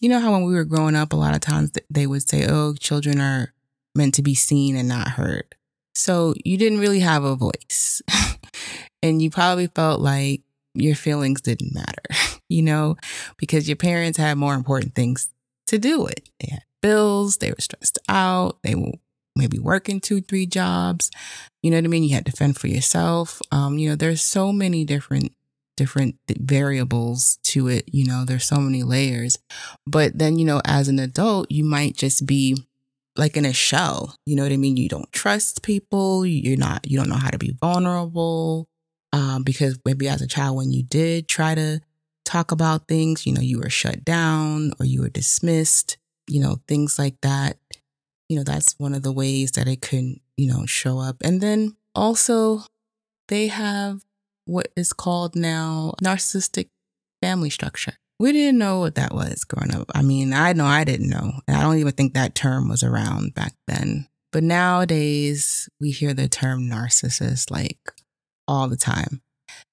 you 0.00 0.08
know, 0.08 0.20
how 0.20 0.32
when 0.32 0.44
we 0.44 0.54
were 0.54 0.64
growing 0.64 0.96
up, 0.96 1.12
a 1.12 1.16
lot 1.16 1.34
of 1.34 1.40
times 1.40 1.72
they 1.90 2.06
would 2.06 2.26
say, 2.26 2.46
oh, 2.48 2.74
children 2.74 3.20
are 3.20 3.52
meant 3.94 4.14
to 4.14 4.22
be 4.22 4.34
seen 4.34 4.76
and 4.76 4.88
not 4.88 5.08
heard. 5.08 5.54
So 5.94 6.34
you 6.44 6.56
didn't 6.56 6.78
really 6.78 7.00
have 7.00 7.24
a 7.24 7.34
voice. 7.34 8.00
and 9.02 9.20
you 9.20 9.30
probably 9.30 9.66
felt 9.66 10.00
like 10.00 10.42
your 10.74 10.94
feelings 10.94 11.40
didn't 11.40 11.74
matter, 11.74 12.04
you 12.48 12.62
know, 12.62 12.96
because 13.36 13.68
your 13.68 13.76
parents 13.76 14.18
had 14.18 14.38
more 14.38 14.54
important 14.54 14.94
things 14.94 15.28
to 15.66 15.78
do 15.78 16.00
with. 16.02 16.20
They 16.40 16.52
had 16.52 16.62
bills, 16.80 17.38
they 17.38 17.50
were 17.50 17.56
stressed 17.58 17.98
out, 18.08 18.58
they 18.62 18.76
were 18.76 18.92
maybe 19.34 19.58
working 19.58 20.00
two, 20.00 20.20
three 20.20 20.46
jobs. 20.46 21.10
You 21.62 21.70
know 21.70 21.78
what 21.78 21.84
I 21.84 21.88
mean? 21.88 22.04
You 22.04 22.14
had 22.14 22.26
to 22.26 22.32
fend 22.32 22.58
for 22.58 22.68
yourself. 22.68 23.40
Um, 23.50 23.78
you 23.78 23.88
know, 23.88 23.96
there's 23.96 24.22
so 24.22 24.52
many 24.52 24.84
different 24.84 25.32
different 25.78 26.16
variables 26.28 27.38
to 27.44 27.68
it, 27.68 27.88
you 27.90 28.04
know, 28.04 28.24
there's 28.26 28.44
so 28.44 28.56
many 28.56 28.82
layers. 28.82 29.38
But 29.86 30.18
then, 30.18 30.38
you 30.38 30.44
know, 30.44 30.60
as 30.66 30.88
an 30.88 30.98
adult, 30.98 31.50
you 31.50 31.64
might 31.64 31.96
just 31.96 32.26
be 32.26 32.56
like 33.16 33.36
in 33.36 33.46
a 33.46 33.52
shell. 33.52 34.16
You 34.26 34.36
know 34.36 34.42
what 34.42 34.52
I 34.52 34.56
mean? 34.56 34.76
You 34.76 34.88
don't 34.88 35.10
trust 35.12 35.62
people, 35.62 36.26
you're 36.26 36.58
not 36.58 36.90
you 36.90 36.98
don't 36.98 37.08
know 37.08 37.16
how 37.16 37.30
to 37.30 37.38
be 37.38 37.56
vulnerable 37.60 38.68
um, 39.12 39.42
because 39.42 39.78
maybe 39.84 40.08
as 40.08 40.20
a 40.20 40.26
child, 40.26 40.56
when 40.56 40.70
you 40.70 40.82
did 40.82 41.28
try 41.28 41.54
to 41.54 41.80
talk 42.24 42.52
about 42.52 42.88
things, 42.88 43.26
you 43.26 43.32
know, 43.32 43.40
you 43.40 43.58
were 43.58 43.70
shut 43.70 44.04
down 44.04 44.72
or 44.78 44.84
you 44.84 45.00
were 45.00 45.08
dismissed, 45.08 45.96
you 46.28 46.40
know, 46.40 46.60
things 46.68 46.98
like 46.98 47.20
that. 47.22 47.56
You 48.28 48.36
know, 48.36 48.44
that's 48.44 48.74
one 48.78 48.92
of 48.92 49.02
the 49.02 49.12
ways 49.12 49.52
that 49.52 49.66
it 49.66 49.80
can, 49.80 50.20
you 50.36 50.52
know, 50.52 50.66
show 50.66 50.98
up. 50.98 51.16
And 51.22 51.40
then 51.40 51.76
also, 51.94 52.64
they 53.28 53.46
have 53.46 54.02
what 54.48 54.68
is 54.76 54.92
called 54.92 55.36
now 55.36 55.92
narcissistic 56.02 56.68
family 57.22 57.50
structure. 57.50 57.94
We 58.18 58.32
didn't 58.32 58.58
know 58.58 58.80
what 58.80 58.96
that 58.96 59.14
was 59.14 59.44
growing 59.44 59.74
up. 59.74 59.90
I 59.94 60.02
mean, 60.02 60.32
I 60.32 60.52
know 60.52 60.64
I 60.64 60.84
didn't 60.84 61.10
know. 61.10 61.40
And 61.46 61.56
I 61.56 61.62
don't 61.62 61.78
even 61.78 61.92
think 61.92 62.14
that 62.14 62.34
term 62.34 62.68
was 62.68 62.82
around 62.82 63.34
back 63.34 63.52
then. 63.68 64.08
But 64.32 64.42
nowadays, 64.42 65.68
we 65.80 65.90
hear 65.90 66.14
the 66.14 66.28
term 66.28 66.62
narcissist 66.62 67.50
like 67.50 67.78
all 68.48 68.68
the 68.68 68.76
time. 68.76 69.20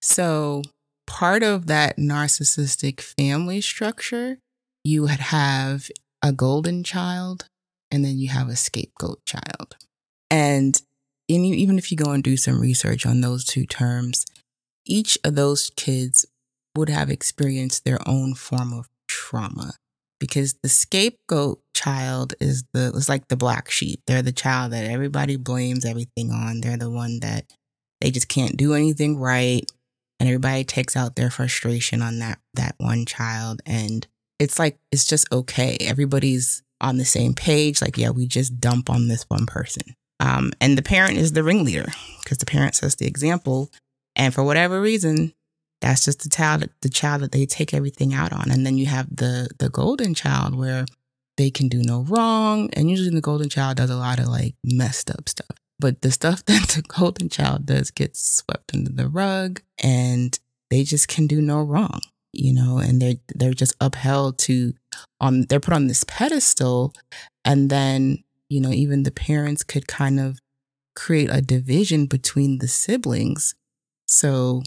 So, 0.02 0.62
part 1.08 1.42
of 1.42 1.68
that 1.68 1.98
narcissistic 1.98 3.02
family 3.02 3.62
structure, 3.62 4.38
you 4.84 5.02
would 5.02 5.10
have 5.12 5.90
a 6.22 6.32
golden 6.32 6.84
child 6.84 7.48
and 7.90 8.06
then 8.06 8.18
you 8.18 8.30
have 8.30 8.50
a 8.50 8.56
scapegoat 8.56 9.26
child. 9.26 9.76
And 10.30 10.80
even 11.28 11.78
if 11.78 11.92
you 11.92 11.98
go 11.98 12.12
and 12.12 12.24
do 12.24 12.38
some 12.38 12.60
research 12.60 13.06
on 13.06 13.22
those 13.22 13.46
two 13.46 13.66
terms, 13.66 14.26
each 14.86 15.18
of 15.24 15.36
those 15.36 15.72
kids 15.76 16.26
would 16.76 16.90
have 16.90 17.10
experienced 17.10 17.86
their 17.86 18.00
own 18.08 18.36
form 18.36 18.74
of 18.74 18.90
trauma 19.08 19.74
because 20.20 20.56
the 20.62 20.70
scapegoat 20.70 21.62
child 21.74 22.34
is 22.40 22.64
the 22.74 22.92
it's 22.96 23.10
like 23.10 23.28
the 23.28 23.38
black 23.38 23.70
sheep. 23.70 24.02
They're 24.08 24.22
the 24.22 24.32
child 24.32 24.72
that 24.72 24.86
everybody 24.86 25.36
blames 25.36 25.86
everything 25.86 26.32
on. 26.32 26.62
They're 26.62 26.78
the 26.78 26.90
one 26.90 27.20
that 27.22 27.46
they 28.02 28.12
just 28.12 28.28
can't 28.28 28.58
do 28.58 28.74
anything 28.74 29.18
right. 29.18 29.64
And 30.20 30.30
everybody 30.30 30.64
takes 30.64 30.96
out 30.96 31.16
their 31.16 31.30
frustration 31.30 32.02
on 32.02 32.20
that 32.20 32.40
that 32.54 32.76
one 32.78 33.06
child. 33.06 33.62
And 33.66 34.08
it's 34.40 34.60
like 34.60 34.78
it's 34.92 35.06
just 35.06 35.32
okay. 35.32 35.78
Everybody's 35.82 36.64
on 36.82 36.98
the 36.98 37.06
same 37.06 37.34
page. 37.34 37.82
Like, 37.82 37.98
yeah, 37.98 38.10
we 38.10 38.28
just 38.28 38.60
dump 38.60 38.90
on 38.90 39.08
this 39.08 39.24
one 39.28 39.46
person. 39.46 39.96
Um, 40.20 40.54
and 40.62 40.78
the 40.78 40.84
parent 40.84 41.18
is 41.18 41.34
the 41.34 41.44
ringleader 41.44 41.92
because 42.24 42.38
the 42.38 42.46
parent 42.46 42.76
sets 42.76 42.96
the 42.96 43.08
example. 43.08 43.70
And 44.16 44.34
for 44.34 44.44
whatever 44.44 44.82
reason, 44.82 45.34
that's 45.82 46.06
just 46.06 46.24
the 46.24 46.30
child 46.30 46.70
the 46.82 46.90
child 46.90 47.22
that 47.22 47.32
they 47.32 47.46
take 47.46 47.74
everything 47.74 48.14
out 48.14 48.34
on. 48.34 48.50
And 48.50 48.66
then 48.66 48.78
you 48.78 48.86
have 48.88 49.14
the 49.14 49.50
the 49.60 49.70
golden 49.70 50.14
child 50.14 50.56
where 50.56 50.86
they 51.38 51.50
can 51.50 51.68
do 51.68 51.82
no 51.84 52.02
wrong. 52.02 52.70
And 52.74 52.90
usually 52.90 53.10
the 53.10 53.22
golden 53.22 53.50
child 53.50 53.78
does 53.78 53.90
a 53.90 53.98
lot 53.98 54.20
of 54.20 54.28
like 54.28 54.56
messed 54.64 55.10
up 55.10 55.28
stuff. 55.28 55.58
But 55.80 56.02
the 56.02 56.12
stuff 56.12 56.46
that 56.46 56.70
the 56.70 56.82
golden 56.82 57.30
child 57.30 57.66
does 57.66 57.92
gets 57.92 58.22
swept 58.38 58.74
under 58.74 58.92
the 58.92 59.08
rug 59.08 59.62
and 59.84 60.38
they 60.70 60.84
just 60.84 61.08
can 61.08 61.28
do 61.28 61.42
no 61.42 61.62
wrong, 61.62 62.00
you 62.34 62.54
know, 62.54 62.78
and 62.80 63.02
they're 63.02 63.16
they're 63.36 63.54
just 63.54 63.76
upheld 63.82 64.40
to 64.40 64.74
on 65.20 65.42
they're 65.50 65.60
put 65.60 65.74
on 65.74 65.88
this 65.88 66.04
pedestal 66.06 66.94
and 67.44 67.70
then, 67.70 68.24
you 68.50 68.60
know, 68.60 68.72
even 68.72 69.04
the 69.04 69.12
parents 69.12 69.64
could 69.64 69.88
kind 69.88 70.20
of 70.20 70.40
create 70.96 71.30
a 71.32 71.42
division 71.42 72.06
between 72.06 72.60
the 72.60 72.68
siblings. 72.68 73.54
So 74.08 74.64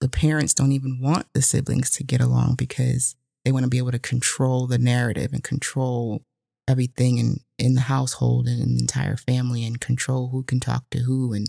the 0.00 0.08
parents 0.08 0.54
don't 0.54 0.72
even 0.72 1.00
want 1.00 1.26
the 1.34 1.42
siblings 1.42 1.90
to 1.90 2.04
get 2.04 2.20
along 2.20 2.54
because 2.56 3.16
they 3.44 3.52
want 3.52 3.64
to 3.64 3.70
be 3.70 3.78
able 3.78 3.92
to 3.92 3.98
control 3.98 4.66
the 4.66 4.78
narrative 4.78 5.32
and 5.32 5.42
control 5.42 6.22
everything 6.68 7.18
in, 7.18 7.40
in 7.58 7.74
the 7.74 7.82
household 7.82 8.46
and 8.46 8.62
in 8.62 8.74
the 8.74 8.80
entire 8.80 9.16
family 9.16 9.64
and 9.64 9.80
control 9.80 10.28
who 10.28 10.42
can 10.42 10.60
talk 10.60 10.84
to 10.90 11.00
who 11.00 11.32
and 11.32 11.48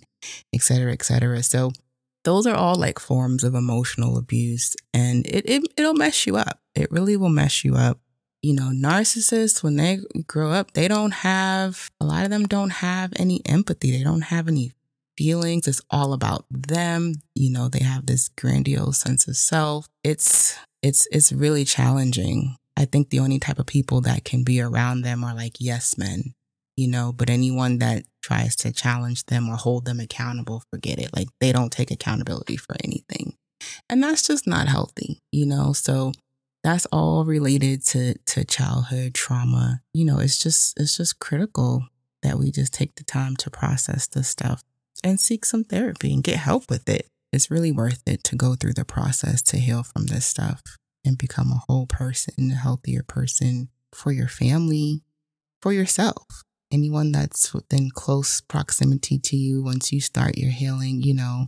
et 0.54 0.62
cetera, 0.62 0.92
et 0.92 1.04
cetera. 1.04 1.44
So 1.44 1.72
those 2.24 2.46
are 2.48 2.56
all 2.56 2.76
like 2.76 3.00
forms 3.00 3.44
of 3.44 3.56
emotional 3.56 4.18
abuse 4.18 4.76
and 4.94 5.26
it, 5.28 5.48
it 5.48 5.64
it'll 5.78 5.94
mess 5.94 6.26
you 6.26 6.38
up. 6.38 6.60
It 6.76 6.92
really 6.92 7.18
will 7.18 7.30
mess 7.30 7.64
you 7.64 7.76
up. 7.76 8.00
You 8.42 8.54
know, 8.56 8.72
narcissists 8.74 9.62
when 9.62 9.76
they 9.76 10.00
grow 10.26 10.52
up, 10.52 10.72
they 10.72 10.88
don't 10.88 11.14
have 11.14 11.92
a 12.00 12.06
lot 12.06 12.24
of 12.24 12.32
them 12.32 12.48
don't 12.48 12.72
have 12.72 13.14
any 13.18 13.42
empathy. 13.46 13.92
They 13.92 14.04
don't 14.04 14.22
have 14.22 14.48
any 14.48 14.72
feelings. 15.22 15.68
It's 15.68 15.82
all 15.92 16.14
about 16.14 16.46
them. 16.50 17.14
You 17.36 17.52
know, 17.52 17.70
they 17.70 17.84
have 17.84 18.06
this 18.08 18.30
grandiose 18.30 18.98
sense 18.98 19.28
of 19.28 19.38
self. 19.38 19.88
It's 20.04 20.58
it's 20.82 21.08
it's 21.12 21.32
really 21.32 21.64
challenging. 21.64 22.56
I 22.76 22.86
think 22.86 23.10
the 23.10 23.20
only 23.20 23.38
type 23.38 23.60
of 23.60 23.68
people 23.68 24.02
that 24.02 24.26
can 24.26 24.44
be 24.44 24.60
around 24.62 25.02
them 25.02 25.24
are 25.24 25.36
like 25.36 25.58
yes 25.60 25.96
men, 25.98 26.34
you 26.76 26.88
know, 26.88 27.14
but 27.14 27.30
anyone 27.30 27.78
that 27.80 28.04
tries 28.24 28.56
to 28.58 28.72
challenge 28.72 29.26
them 29.26 29.48
or 29.48 29.58
hold 29.58 29.86
them 29.86 30.00
accountable, 30.00 30.64
forget 30.72 30.98
it. 30.98 31.16
Like 31.16 31.28
they 31.40 31.52
don't 31.52 31.72
take 31.72 31.92
accountability 31.92 32.58
for 32.58 32.76
anything. 32.84 33.36
And 33.90 34.02
that's 34.02 34.26
just 34.26 34.48
not 34.48 34.70
healthy, 34.70 35.20
you 35.32 35.46
know? 35.46 35.74
So 35.74 36.14
that's 36.64 36.88
all 36.88 37.26
related 37.26 37.86
to 37.88 38.16
to 38.18 38.44
childhood 38.44 39.14
trauma. 39.14 39.82
You 39.94 40.06
know, 40.06 40.18
it's 40.18 40.42
just 40.42 40.80
it's 40.80 40.98
just 40.98 41.20
critical 41.20 41.86
that 42.24 42.40
we 42.40 42.50
just 42.50 42.74
take 42.74 42.96
the 42.96 43.04
time 43.04 43.36
to 43.36 43.52
process 43.52 44.08
this 44.08 44.28
stuff 44.28 44.64
and 45.04 45.20
seek 45.20 45.46
some 45.46 45.64
therapy 45.64 46.14
and 46.14 46.24
get 46.24 46.38
help 46.38 46.70
with 46.70 46.88
it. 46.90 47.08
It's 47.32 47.52
really 47.52 47.72
worth 47.72 48.02
it 48.06 48.24
to 48.26 48.36
go 48.36 48.56
through 48.56 48.74
the 48.74 48.86
process 48.86 49.42
to 49.44 49.58
heal 49.58 49.84
from 49.84 50.08
this 50.08 50.26
stuff 50.26 50.62
and 51.06 51.18
become 51.18 51.52
a 51.52 51.64
whole 51.68 51.88
person, 51.88 52.52
a 52.52 52.56
healthier 52.56 53.04
person 53.04 53.70
for 53.94 54.12
your 54.12 54.28
family, 54.28 55.02
for 55.62 55.74
yourself. 55.74 56.44
Anyone 56.72 57.12
that's 57.12 57.54
within 57.54 57.90
close 57.92 58.42
proximity 58.42 59.20
to 59.20 59.36
you, 59.36 59.64
once 59.64 59.92
you 59.92 60.00
start 60.00 60.38
your 60.38 60.52
healing, 60.52 61.02
you 61.02 61.14
know, 61.14 61.46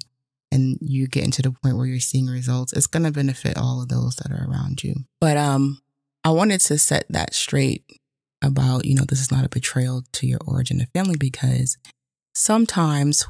and 0.51 0.77
you 0.81 1.07
get 1.07 1.23
into 1.23 1.41
the 1.41 1.51
point 1.51 1.77
where 1.77 1.85
you're 1.85 1.99
seeing 1.99 2.27
results, 2.27 2.73
it's 2.73 2.87
going 2.87 3.03
to 3.03 3.11
benefit 3.11 3.57
all 3.57 3.81
of 3.81 3.89
those 3.89 4.15
that 4.17 4.31
are 4.31 4.47
around 4.49 4.83
you. 4.83 4.95
But 5.19 5.37
um, 5.37 5.79
I 6.23 6.31
wanted 6.31 6.59
to 6.61 6.77
set 6.77 7.05
that 7.09 7.33
straight 7.33 7.83
about, 8.41 8.85
you 8.85 8.95
know, 8.95 9.05
this 9.07 9.21
is 9.21 9.31
not 9.31 9.45
a 9.45 9.49
betrayal 9.49 10.03
to 10.11 10.27
your 10.27 10.39
origin 10.45 10.81
of 10.81 10.89
family 10.93 11.15
because 11.17 11.77
sometimes 12.35 13.27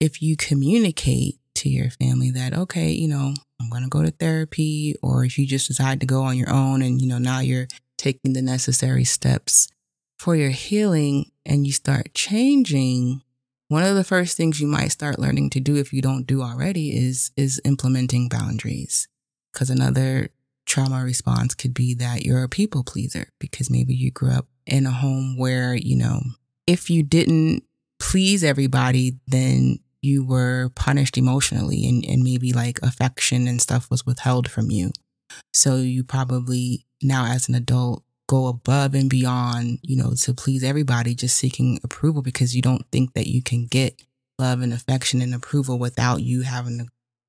if 0.00 0.22
you 0.22 0.36
communicate 0.36 1.38
to 1.56 1.68
your 1.68 1.90
family 1.90 2.30
that, 2.30 2.54
okay, 2.54 2.90
you 2.90 3.08
know, 3.08 3.34
I'm 3.60 3.70
going 3.70 3.82
to 3.82 3.88
go 3.88 4.02
to 4.02 4.10
therapy, 4.10 4.94
or 5.02 5.24
if 5.24 5.38
you 5.38 5.46
just 5.46 5.68
decide 5.68 6.00
to 6.00 6.06
go 6.06 6.22
on 6.22 6.36
your 6.36 6.50
own 6.52 6.82
and, 6.82 7.00
you 7.00 7.08
know, 7.08 7.18
now 7.18 7.40
you're 7.40 7.68
taking 7.96 8.34
the 8.34 8.42
necessary 8.42 9.04
steps 9.04 9.68
for 10.18 10.36
your 10.36 10.50
healing 10.50 11.30
and 11.44 11.66
you 11.66 11.72
start 11.72 12.14
changing, 12.14 13.22
one 13.68 13.82
of 13.82 13.96
the 13.96 14.04
first 14.04 14.36
things 14.36 14.60
you 14.60 14.66
might 14.66 14.88
start 14.88 15.18
learning 15.18 15.50
to 15.50 15.60
do 15.60 15.76
if 15.76 15.92
you 15.92 16.02
don't 16.02 16.26
do 16.26 16.42
already 16.42 16.96
is 16.96 17.30
is 17.36 17.60
implementing 17.64 18.28
boundaries. 18.28 19.08
Cuz 19.52 19.70
another 19.70 20.28
trauma 20.66 21.02
response 21.02 21.54
could 21.54 21.74
be 21.74 21.94
that 21.94 22.24
you're 22.24 22.42
a 22.42 22.48
people 22.48 22.84
pleaser 22.84 23.28
because 23.38 23.70
maybe 23.70 23.94
you 23.94 24.10
grew 24.10 24.30
up 24.30 24.48
in 24.66 24.86
a 24.86 24.90
home 24.90 25.36
where, 25.36 25.74
you 25.74 25.96
know, 25.96 26.20
if 26.66 26.90
you 26.90 27.02
didn't 27.02 27.64
please 27.98 28.44
everybody, 28.44 29.18
then 29.26 29.78
you 30.02 30.24
were 30.24 30.70
punished 30.74 31.18
emotionally 31.18 31.86
and, 31.86 32.04
and 32.04 32.22
maybe 32.22 32.52
like 32.52 32.78
affection 32.82 33.46
and 33.48 33.60
stuff 33.60 33.90
was 33.90 34.06
withheld 34.06 34.50
from 34.50 34.70
you. 34.70 34.90
So 35.52 35.76
you 35.76 36.04
probably 36.04 36.86
now 37.02 37.26
as 37.26 37.48
an 37.48 37.54
adult 37.54 38.04
go 38.28 38.46
above 38.46 38.94
and 38.94 39.08
beyond, 39.08 39.78
you 39.82 39.96
know, 39.96 40.14
to 40.14 40.34
please 40.34 40.64
everybody, 40.64 41.14
just 41.14 41.36
seeking 41.36 41.78
approval 41.84 42.22
because 42.22 42.56
you 42.56 42.62
don't 42.62 42.84
think 42.90 43.14
that 43.14 43.26
you 43.26 43.42
can 43.42 43.66
get 43.66 44.02
love 44.38 44.60
and 44.60 44.72
affection 44.72 45.22
and 45.22 45.34
approval 45.34 45.78
without 45.78 46.22
you 46.22 46.42
having 46.42 46.78
to 46.78 46.86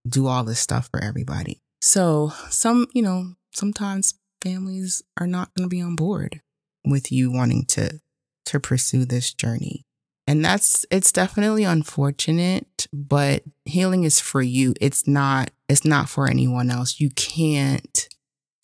do 0.07 0.27
all 0.27 0.43
this 0.43 0.59
stuff 0.59 0.89
for 0.89 1.03
everybody. 1.03 1.61
So 1.81 2.31
some, 2.49 2.87
you 2.93 3.01
know, 3.01 3.33
sometimes 3.53 4.15
families 4.41 5.01
are 5.19 5.27
not 5.27 5.53
going 5.55 5.69
to 5.69 5.73
be 5.73 5.81
on 5.81 5.95
board 5.95 6.41
with 6.85 7.11
you 7.11 7.31
wanting 7.31 7.65
to 7.65 7.99
to 8.45 8.59
pursue 8.61 9.03
this 9.03 9.33
journey. 9.33 9.85
And 10.27 10.43
that's, 10.43 10.85
it's 10.91 11.13
definitely 11.13 11.63
unfortunate, 11.63 12.87
but 12.91 13.43
healing 13.63 14.03
is 14.03 14.19
for 14.19 14.41
you. 14.41 14.73
It's 14.81 15.07
not, 15.07 15.51
it's 15.69 15.85
not 15.85 16.09
for 16.09 16.27
anyone 16.27 16.69
else. 16.69 16.99
You 16.99 17.09
can't, 17.11 18.09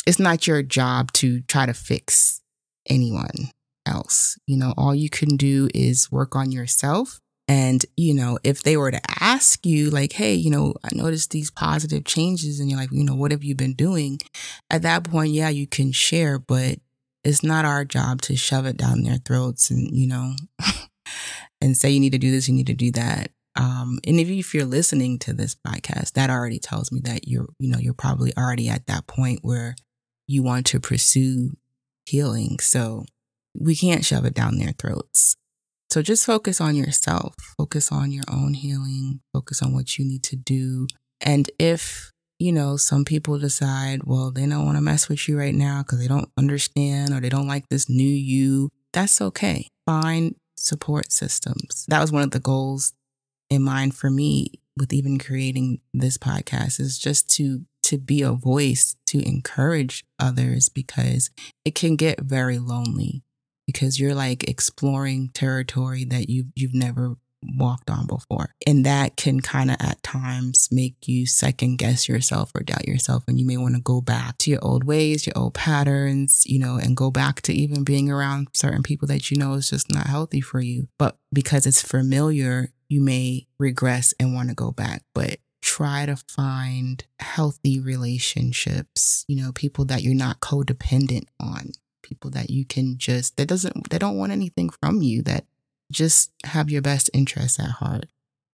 it's 0.05 0.19
not 0.19 0.45
your 0.45 0.61
job 0.61 1.13
to 1.13 1.41
try 1.41 1.65
to 1.65 1.73
fix 1.73 2.41
anyone 2.89 3.49
else. 3.85 4.37
You 4.45 4.57
know, 4.57 4.73
all 4.77 4.93
you 4.93 5.09
can 5.09 5.37
do 5.37 5.69
is 5.73 6.11
work 6.11 6.35
on 6.35 6.51
yourself. 6.51 7.21
And, 7.47 7.85
you 7.97 8.13
know, 8.13 8.39
if 8.43 8.63
they 8.63 8.77
were 8.77 8.91
to 8.91 9.01
ask 9.21 9.65
you, 9.65 9.89
like, 9.89 10.13
hey, 10.13 10.33
you 10.33 10.49
know, 10.49 10.75
I 10.83 10.89
noticed 10.93 11.31
these 11.31 11.51
positive 11.51 12.05
changes 12.05 12.59
and 12.59 12.69
you're 12.69 12.79
like, 12.79 12.91
you 12.91 13.03
know, 13.03 13.15
what 13.15 13.31
have 13.31 13.43
you 13.43 13.53
been 13.53 13.73
doing? 13.73 14.19
At 14.69 14.81
that 14.83 15.03
point, 15.03 15.31
yeah, 15.31 15.49
you 15.49 15.67
can 15.67 15.91
share, 15.91 16.39
but 16.39 16.79
it's 17.23 17.43
not 17.43 17.65
our 17.65 17.83
job 17.83 18.21
to 18.23 18.35
shove 18.35 18.65
it 18.65 18.77
down 18.77 19.03
their 19.03 19.17
throats 19.17 19.69
and, 19.69 19.95
you 19.95 20.07
know, 20.07 20.33
and 21.63 21.77
say 21.77 21.89
you 21.89 21.99
need 21.99 22.11
to 22.11 22.17
do 22.17 22.29
this, 22.29 22.47
you 22.47 22.53
need 22.53 22.67
to 22.67 22.73
do 22.73 22.91
that. 22.91 23.31
Um, 23.55 23.99
and 24.05 24.19
if, 24.19 24.29
if 24.29 24.53
you're 24.53 24.65
listening 24.65 25.17
to 25.19 25.33
this 25.33 25.55
podcast, 25.55 26.13
that 26.13 26.29
already 26.29 26.59
tells 26.59 26.91
me 26.91 26.99
that 27.05 27.27
you're, 27.27 27.47
you 27.57 27.69
know, 27.69 27.77
you're 27.77 27.93
probably 27.93 28.35
already 28.35 28.67
at 28.67 28.87
that 28.87 29.07
point 29.07 29.39
where 29.43 29.75
you 30.27 30.43
want 30.43 30.65
to 30.67 30.79
pursue 30.79 31.51
healing. 32.05 32.59
So 32.59 33.05
we 33.57 33.75
can't 33.75 34.03
shove 34.03 34.25
it 34.25 34.33
down 34.33 34.57
their 34.57 34.73
throats. 34.73 35.35
So 35.89 36.01
just 36.01 36.25
focus 36.25 36.59
on 36.59 36.75
yourself, 36.75 37.35
focus 37.57 37.91
on 37.91 38.11
your 38.11 38.23
own 38.29 38.55
healing, 38.55 39.21
focus 39.31 39.61
on 39.61 39.73
what 39.73 39.97
you 39.97 40.05
need 40.05 40.23
to 40.23 40.35
do. 40.35 40.87
And 41.21 41.49
if, 41.59 42.11
you 42.39 42.51
know, 42.51 42.75
some 42.77 43.05
people 43.05 43.37
decide, 43.37 44.01
well, 44.03 44.31
they 44.31 44.47
don't 44.47 44.65
want 44.65 44.77
to 44.77 44.81
mess 44.81 45.07
with 45.07 45.29
you 45.29 45.37
right 45.37 45.53
now 45.53 45.83
because 45.83 45.99
they 45.99 46.07
don't 46.07 46.31
understand 46.35 47.13
or 47.13 47.21
they 47.21 47.29
don't 47.29 47.47
like 47.47 47.69
this 47.69 47.87
new 47.87 48.03
you, 48.03 48.69
that's 48.91 49.21
okay. 49.21 49.67
Find 49.85 50.35
support 50.63 51.11
systems. 51.11 51.85
That 51.87 52.01
was 52.01 52.11
one 52.11 52.23
of 52.23 52.31
the 52.31 52.39
goals 52.39 52.93
in 53.49 53.61
mind 53.61 53.95
for 53.95 54.09
me 54.09 54.53
with 54.77 54.93
even 54.93 55.19
creating 55.19 55.79
this 55.93 56.17
podcast 56.17 56.79
is 56.79 56.97
just 56.97 57.29
to 57.35 57.65
to 57.83 57.97
be 57.97 58.21
a 58.21 58.31
voice 58.31 58.95
to 59.05 59.21
encourage 59.27 60.05
others 60.17 60.69
because 60.69 61.29
it 61.65 61.75
can 61.75 61.97
get 61.97 62.21
very 62.21 62.57
lonely 62.57 63.23
because 63.67 63.99
you're 63.99 64.15
like 64.15 64.47
exploring 64.47 65.29
territory 65.33 66.05
that 66.05 66.29
you 66.29 66.45
you've 66.55 66.73
never 66.73 67.17
walked 67.57 67.89
on 67.89 68.07
before. 68.07 68.53
And 68.65 68.85
that 68.85 69.17
can 69.17 69.39
kind 69.39 69.71
of 69.71 69.77
at 69.79 70.01
times 70.03 70.69
make 70.71 71.07
you 71.07 71.25
second 71.25 71.77
guess 71.77 72.07
yourself 72.07 72.51
or 72.55 72.63
doubt 72.63 72.87
yourself. 72.87 73.23
And 73.27 73.39
you 73.39 73.45
may 73.45 73.57
want 73.57 73.75
to 73.75 73.81
go 73.81 74.01
back 74.01 74.37
to 74.39 74.51
your 74.51 74.63
old 74.63 74.83
ways, 74.83 75.25
your 75.25 75.37
old 75.37 75.53
patterns, 75.53 76.43
you 76.45 76.59
know, 76.59 76.77
and 76.77 76.97
go 76.97 77.11
back 77.11 77.41
to 77.43 77.53
even 77.53 77.83
being 77.83 78.09
around 78.09 78.47
certain 78.53 78.83
people 78.83 79.07
that 79.07 79.31
you 79.31 79.37
know 79.37 79.53
is 79.53 79.69
just 79.69 79.91
not 79.91 80.07
healthy 80.07 80.41
for 80.41 80.59
you. 80.59 80.87
But 80.97 81.17
because 81.31 81.65
it's 81.65 81.81
familiar, 81.81 82.71
you 82.89 83.01
may 83.01 83.47
regress 83.57 84.13
and 84.19 84.33
want 84.33 84.49
to 84.49 84.55
go 84.55 84.71
back. 84.71 85.03
But 85.13 85.37
try 85.61 86.05
to 86.05 86.15
find 86.15 87.03
healthy 87.19 87.79
relationships, 87.79 89.23
you 89.27 89.41
know, 89.41 89.51
people 89.53 89.85
that 89.85 90.03
you're 90.03 90.13
not 90.13 90.41
codependent 90.41 91.23
on 91.39 91.71
people 92.03 92.29
that 92.29 92.49
you 92.49 92.65
can 92.65 92.97
just 92.97 93.37
that 93.37 93.47
doesn't 93.47 93.89
they 93.89 93.97
don't 93.97 94.17
want 94.17 94.31
anything 94.31 94.69
from 94.69 95.01
you 95.01 95.23
that 95.23 95.45
just 95.91 96.31
have 96.45 96.69
your 96.69 96.81
best 96.81 97.09
interests 97.13 97.59
at 97.59 97.69
heart. 97.69 98.05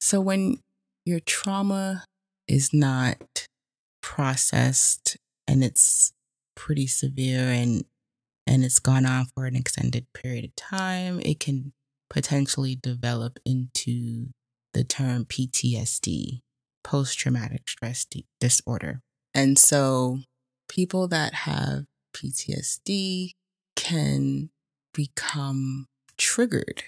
So 0.01 0.19
when 0.21 0.59
your 1.05 1.19
trauma 1.19 2.05
is 2.47 2.73
not 2.73 3.47
processed 4.01 5.17
and 5.47 5.63
it's 5.63 6.11
pretty 6.55 6.87
severe 6.87 7.43
and 7.43 7.85
and 8.47 8.65
it's 8.65 8.79
gone 8.79 9.05
on 9.05 9.25
for 9.25 9.45
an 9.45 9.55
extended 9.55 10.07
period 10.13 10.43
of 10.43 10.55
time, 10.55 11.19
it 11.23 11.39
can 11.39 11.71
potentially 12.09 12.75
develop 12.75 13.37
into 13.45 14.29
the 14.73 14.83
term 14.83 15.25
PTSD, 15.25 16.39
post 16.83 17.19
traumatic 17.19 17.69
stress 17.69 18.07
disorder. 18.39 19.01
And 19.35 19.59
so 19.59 20.21
people 20.67 21.07
that 21.09 21.33
have 21.33 21.85
PTSD 22.15 23.31
can 23.75 24.49
become 24.93 25.85
triggered 26.17 26.83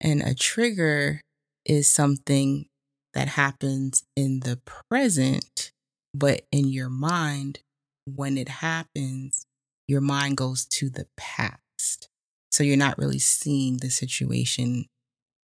and 0.00 0.22
a 0.22 0.34
trigger 0.34 1.20
is 1.64 1.88
something 1.88 2.66
that 3.14 3.28
happens 3.28 4.04
in 4.16 4.40
the 4.40 4.60
present, 4.90 5.72
but 6.14 6.42
in 6.52 6.68
your 6.68 6.88
mind, 6.88 7.60
when 8.06 8.38
it 8.38 8.48
happens, 8.48 9.44
your 9.86 10.00
mind 10.00 10.36
goes 10.36 10.64
to 10.66 10.88
the 10.88 11.06
past. 11.16 12.08
So 12.50 12.62
you're 12.62 12.76
not 12.76 12.98
really 12.98 13.18
seeing 13.18 13.78
the 13.78 13.90
situation 13.90 14.86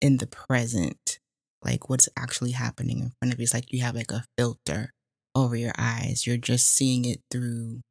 in 0.01 0.17
the 0.17 0.27
present, 0.27 1.19
like 1.63 1.89
what's 1.89 2.09
actually 2.17 2.51
happening 2.51 2.99
in 2.99 3.11
front 3.19 3.33
of 3.33 3.39
you. 3.39 3.43
It's 3.43 3.53
like 3.53 3.71
you 3.71 3.81
have 3.81 3.95
like 3.95 4.11
a 4.11 4.25
filter 4.37 4.91
over 5.35 5.55
your 5.55 5.73
eyes. 5.77 6.25
You're 6.25 6.37
just 6.37 6.67
seeing 6.67 7.05
it 7.05 7.21
through 7.31 7.81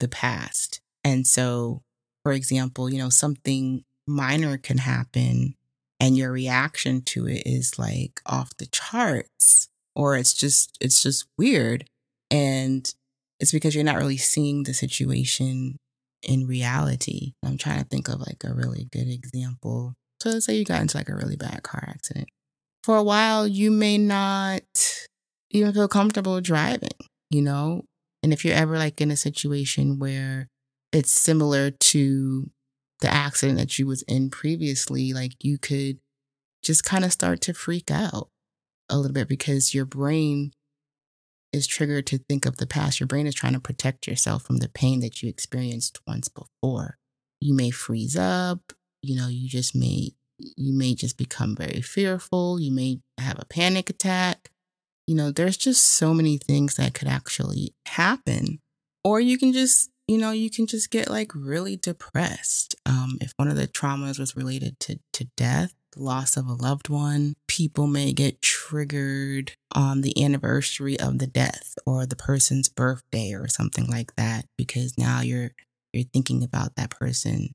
the 0.00 0.08
past. 0.08 0.80
And 1.04 1.26
so, 1.26 1.82
for 2.22 2.32
example, 2.32 2.90
you 2.90 2.98
know, 2.98 3.10
something 3.10 3.84
minor 4.06 4.56
can 4.58 4.78
happen 4.78 5.54
and 6.00 6.16
your 6.16 6.30
reaction 6.32 7.02
to 7.02 7.26
it 7.26 7.42
is 7.46 7.78
like 7.78 8.20
off 8.26 8.56
the 8.58 8.66
charts. 8.66 9.68
or 9.94 10.16
it's 10.16 10.34
just 10.34 10.76
it's 10.80 11.02
just 11.02 11.26
weird 11.38 11.88
and 12.30 12.92
it's 13.40 13.52
because 13.52 13.74
you're 13.74 13.84
not 13.84 13.96
really 13.96 14.16
seeing 14.16 14.62
the 14.62 14.74
situation 14.74 15.76
in 16.22 16.46
reality. 16.46 17.32
I'm 17.44 17.56
trying 17.58 17.78
to 17.78 17.88
think 17.88 18.08
of 18.08 18.20
like 18.20 18.42
a 18.44 18.52
really 18.54 18.88
good 18.92 19.08
example. 19.08 19.94
So 20.20 20.30
let's 20.30 20.46
say 20.46 20.56
you 20.56 20.64
got 20.64 20.80
into 20.82 20.96
like 20.96 21.08
a 21.08 21.14
really 21.14 21.36
bad 21.36 21.62
car 21.62 21.84
accident. 21.88 22.28
For 22.84 22.96
a 22.96 23.02
while, 23.02 23.46
you 23.46 23.70
may 23.70 23.98
not 23.98 25.06
even 25.50 25.72
feel 25.72 25.88
comfortable 25.88 26.40
driving, 26.40 26.88
you 27.30 27.42
know? 27.42 27.84
And 28.22 28.32
if 28.32 28.44
you're 28.44 28.54
ever 28.54 28.78
like 28.78 29.00
in 29.00 29.10
a 29.10 29.16
situation 29.16 29.98
where 29.98 30.48
it's 30.92 31.10
similar 31.10 31.70
to 31.70 32.50
the 33.00 33.12
accident 33.12 33.58
that 33.58 33.78
you 33.78 33.86
was 33.86 34.02
in 34.02 34.30
previously, 34.30 35.12
like 35.12 35.32
you 35.44 35.58
could 35.58 35.98
just 36.62 36.84
kind 36.84 37.04
of 37.04 37.12
start 37.12 37.40
to 37.42 37.54
freak 37.54 37.90
out 37.90 38.28
a 38.88 38.96
little 38.96 39.12
bit 39.12 39.28
because 39.28 39.74
your 39.74 39.84
brain 39.84 40.52
is 41.52 41.66
triggered 41.66 42.06
to 42.06 42.18
think 42.18 42.46
of 42.46 42.56
the 42.56 42.66
past. 42.66 43.00
Your 43.00 43.06
brain 43.06 43.26
is 43.26 43.34
trying 43.34 43.52
to 43.54 43.60
protect 43.60 44.06
yourself 44.06 44.42
from 44.42 44.58
the 44.58 44.68
pain 44.68 45.00
that 45.00 45.22
you 45.22 45.28
experienced 45.28 46.00
once 46.06 46.28
before. 46.28 46.98
You 47.40 47.54
may 47.54 47.70
freeze 47.70 48.16
up, 48.16 48.72
you 49.02 49.16
know, 49.16 49.28
you 49.28 49.48
just 49.48 49.74
may 49.74 50.10
you 50.38 50.76
may 50.76 50.94
just 50.94 51.16
become 51.16 51.56
very 51.56 51.80
fearful, 51.80 52.60
you 52.60 52.70
may 52.70 53.00
have 53.18 53.38
a 53.38 53.46
panic 53.46 53.88
attack. 53.88 54.50
You 55.06 55.14
know, 55.14 55.30
there's 55.30 55.56
just 55.56 55.84
so 55.84 56.12
many 56.12 56.36
things 56.36 56.74
that 56.76 56.94
could 56.94 57.08
actually 57.08 57.74
happen. 57.86 58.58
Or 59.04 59.20
you 59.20 59.38
can 59.38 59.52
just, 59.52 59.90
you 60.08 60.18
know, 60.18 60.30
you 60.30 60.50
can 60.50 60.66
just 60.66 60.90
get 60.90 61.10
like 61.10 61.32
really 61.34 61.76
depressed. 61.76 62.76
Um, 62.86 63.18
if 63.20 63.32
one 63.36 63.48
of 63.48 63.56
the 63.56 63.66
traumas 63.66 64.18
was 64.18 64.36
related 64.36 64.78
to 64.80 65.00
to 65.14 65.24
death, 65.36 65.74
loss 65.96 66.36
of 66.36 66.46
a 66.46 66.52
loved 66.52 66.88
one. 66.88 67.34
People 67.48 67.86
may 67.86 68.12
get 68.12 68.42
triggered 68.42 69.52
on 69.72 70.02
the 70.02 70.22
anniversary 70.22 70.98
of 70.98 71.18
the 71.18 71.26
death 71.26 71.74
or 71.86 72.06
the 72.06 72.16
person's 72.16 72.68
birthday 72.68 73.32
or 73.32 73.48
something 73.48 73.86
like 73.86 74.14
that 74.16 74.46
because 74.56 74.96
now 74.98 75.20
you're 75.20 75.50
you're 75.92 76.04
thinking 76.04 76.42
about 76.42 76.76
that 76.76 76.90
person. 76.90 77.52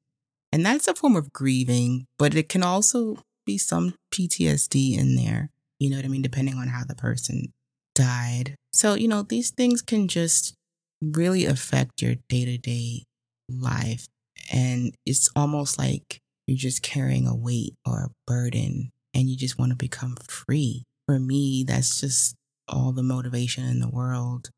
And 0.51 0.65
that's 0.65 0.87
a 0.87 0.95
form 0.95 1.15
of 1.15 1.31
grieving, 1.31 2.07
but 2.17 2.35
it 2.35 2.49
can 2.49 2.63
also 2.63 3.19
be 3.45 3.57
some 3.57 3.95
PTSD 4.13 4.97
in 4.97 5.15
there. 5.15 5.49
You 5.79 5.89
know 5.89 5.95
what 5.95 6.05
I 6.05 6.09
mean, 6.09 6.21
depending 6.21 6.55
on 6.55 6.67
how 6.67 6.83
the 6.83 6.95
person 6.95 7.53
died. 7.95 8.55
So, 8.73 8.95
you 8.95 9.07
know, 9.07 9.21
these 9.21 9.51
things 9.51 9.81
can 9.81 10.07
just 10.07 10.55
really 11.01 11.45
affect 11.45 12.01
your 12.01 12.15
day-to-day 12.29 13.03
life 13.49 14.07
and 14.51 14.93
it's 15.05 15.29
almost 15.35 15.77
like 15.77 16.19
you're 16.47 16.57
just 16.57 16.81
carrying 16.81 17.27
a 17.27 17.35
weight 17.35 17.75
or 17.85 17.99
a 18.05 18.11
burden 18.27 18.91
and 19.13 19.29
you 19.29 19.37
just 19.37 19.59
want 19.59 19.71
to 19.71 19.75
become 19.75 20.15
free. 20.27 20.83
For 21.07 21.19
me, 21.19 21.63
that's 21.67 22.01
just 22.01 22.35
all 22.67 22.91
the 22.91 23.03
motivation 23.03 23.65
in 23.65 23.79
the 23.79 23.89
world 23.89 24.49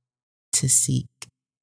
to 0.53 0.69
seek 0.69 1.08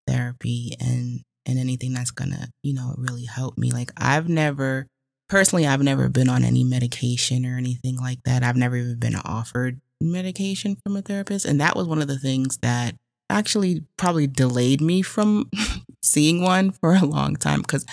therapy 0.07 0.75
and 0.81 1.21
and 1.47 1.59
anything 1.59 1.95
that's 1.95 2.11
going 2.11 2.31
to, 2.31 2.49
you 2.63 2.75
know, 2.75 2.95
really 2.99 3.25
help 3.25 3.57
me. 3.57 3.73
Like 3.73 3.91
I've 3.97 4.29
never 4.29 4.87
personally 5.29 5.67
I've 5.67 5.83
never 5.83 6.09
been 6.09 6.29
on 6.29 6.45
any 6.45 6.65
medication 6.65 7.47
or 7.47 7.57
anything 7.57 7.97
like 7.97 8.23
that. 8.25 8.43
I've 8.43 8.57
never 8.57 8.77
even 8.77 8.99
been 8.99 9.17
offered 9.17 9.81
medication 10.01 10.77
from 10.83 10.97
a 10.97 11.03
therapist 11.03 11.45
and 11.45 11.61
that 11.61 11.77
was 11.77 11.87
one 11.87 12.01
of 12.01 12.09
the 12.09 12.19
things 12.19 12.59
that 12.63 12.95
actually 13.31 13.85
probably 13.97 14.27
delayed 14.27 14.81
me 14.81 15.03
from 15.03 15.51
seeing 16.03 16.43
one 16.43 16.71
for 16.71 16.95
a 16.95 17.05
long 17.05 17.37
time 17.37 17.63
because 17.63 17.87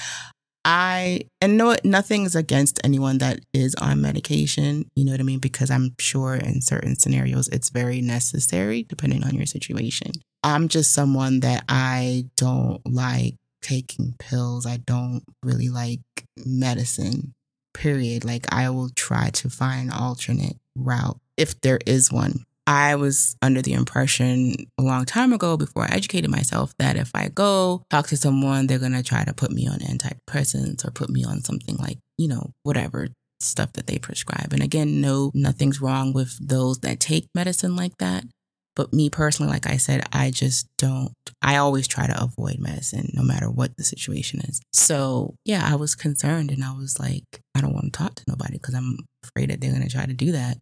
I 0.65 1.21
and 1.39 1.55
no 1.57 1.77
nothing's 1.85 2.35
against 2.35 2.81
anyone 2.83 3.19
that 3.19 3.39
is 3.53 3.73
on 3.75 4.01
medication, 4.01 4.89
you 4.95 5.05
know 5.05 5.11
what 5.11 5.21
I 5.21 5.23
mean? 5.23 5.39
Because 5.39 5.71
I'm 5.71 5.95
sure 5.97 6.35
in 6.35 6.61
certain 6.61 6.97
scenarios 6.97 7.47
it's 7.47 7.69
very 7.69 8.01
necessary 8.01 8.83
depending 8.83 9.23
on 9.23 9.33
your 9.33 9.45
situation. 9.45 10.11
I'm 10.43 10.67
just 10.67 10.91
someone 10.91 11.39
that 11.39 11.63
I 11.69 12.25
don't 12.35 12.81
like 12.85 13.35
taking 13.61 14.15
pills. 14.19 14.65
I 14.65 14.77
don't 14.77 15.23
really 15.41 15.69
like 15.69 16.01
medicine. 16.45 17.33
Period. 17.73 18.25
Like 18.25 18.45
I 18.53 18.69
will 18.69 18.89
try 18.95 19.29
to 19.29 19.49
find 19.49 19.89
alternate 19.91 20.57
route 20.75 21.19
if 21.37 21.61
there 21.61 21.79
is 21.85 22.11
one. 22.11 22.43
I 22.67 22.95
was 22.95 23.37
under 23.41 23.61
the 23.61 23.73
impression 23.73 24.55
a 24.77 24.83
long 24.83 25.05
time 25.05 25.31
ago 25.31 25.55
before 25.55 25.83
I 25.83 25.95
educated 25.95 26.29
myself 26.29 26.73
that 26.79 26.97
if 26.97 27.09
I 27.15 27.29
go 27.29 27.83
talk 27.89 28.07
to 28.07 28.17
someone, 28.17 28.67
they're 28.67 28.77
going 28.77 28.91
to 28.91 29.01
try 29.01 29.23
to 29.23 29.33
put 29.33 29.51
me 29.51 29.67
on 29.67 29.79
antidepressants 29.79 30.85
or 30.85 30.91
put 30.91 31.09
me 31.09 31.23
on 31.23 31.41
something 31.41 31.77
like, 31.77 31.97
you 32.17 32.27
know, 32.27 32.51
whatever 32.63 33.07
stuff 33.39 33.71
that 33.73 33.87
they 33.87 33.97
prescribe. 33.97 34.51
And 34.51 34.61
again, 34.61 34.99
no, 34.99 35.31
nothing's 35.33 35.79
wrong 35.79 36.11
with 36.11 36.37
those 36.45 36.79
that 36.79 36.99
take 36.99 37.29
medicine 37.33 37.77
like 37.77 37.97
that. 37.99 38.25
But 38.75 38.93
me 38.93 39.09
personally, 39.09 39.51
like 39.51 39.65
I 39.65 39.77
said, 39.77 40.05
I 40.11 40.29
just 40.29 40.67
don't, 40.77 41.13
I 41.41 41.55
always 41.55 41.87
try 41.87 42.05
to 42.05 42.21
avoid 42.21 42.59
medicine 42.59 43.09
no 43.13 43.23
matter 43.23 43.49
what 43.49 43.75
the 43.77 43.83
situation 43.83 44.41
is. 44.41 44.61
So 44.73 45.35
yeah, 45.45 45.67
I 45.71 45.75
was 45.75 45.95
concerned 45.95 46.51
and 46.51 46.63
I 46.63 46.73
was 46.73 46.99
like, 46.99 47.23
I 47.55 47.61
don't 47.61 47.73
want 47.73 47.93
to 47.93 47.97
talk 47.97 48.15
to 48.15 48.23
nobody 48.27 48.53
because 48.53 48.75
I'm 48.75 48.97
afraid 49.23 49.49
that 49.49 49.61
they're 49.61 49.71
going 49.71 49.87
to 49.87 49.89
try 49.89 50.05
to 50.05 50.13
do 50.13 50.33
that. 50.33 50.57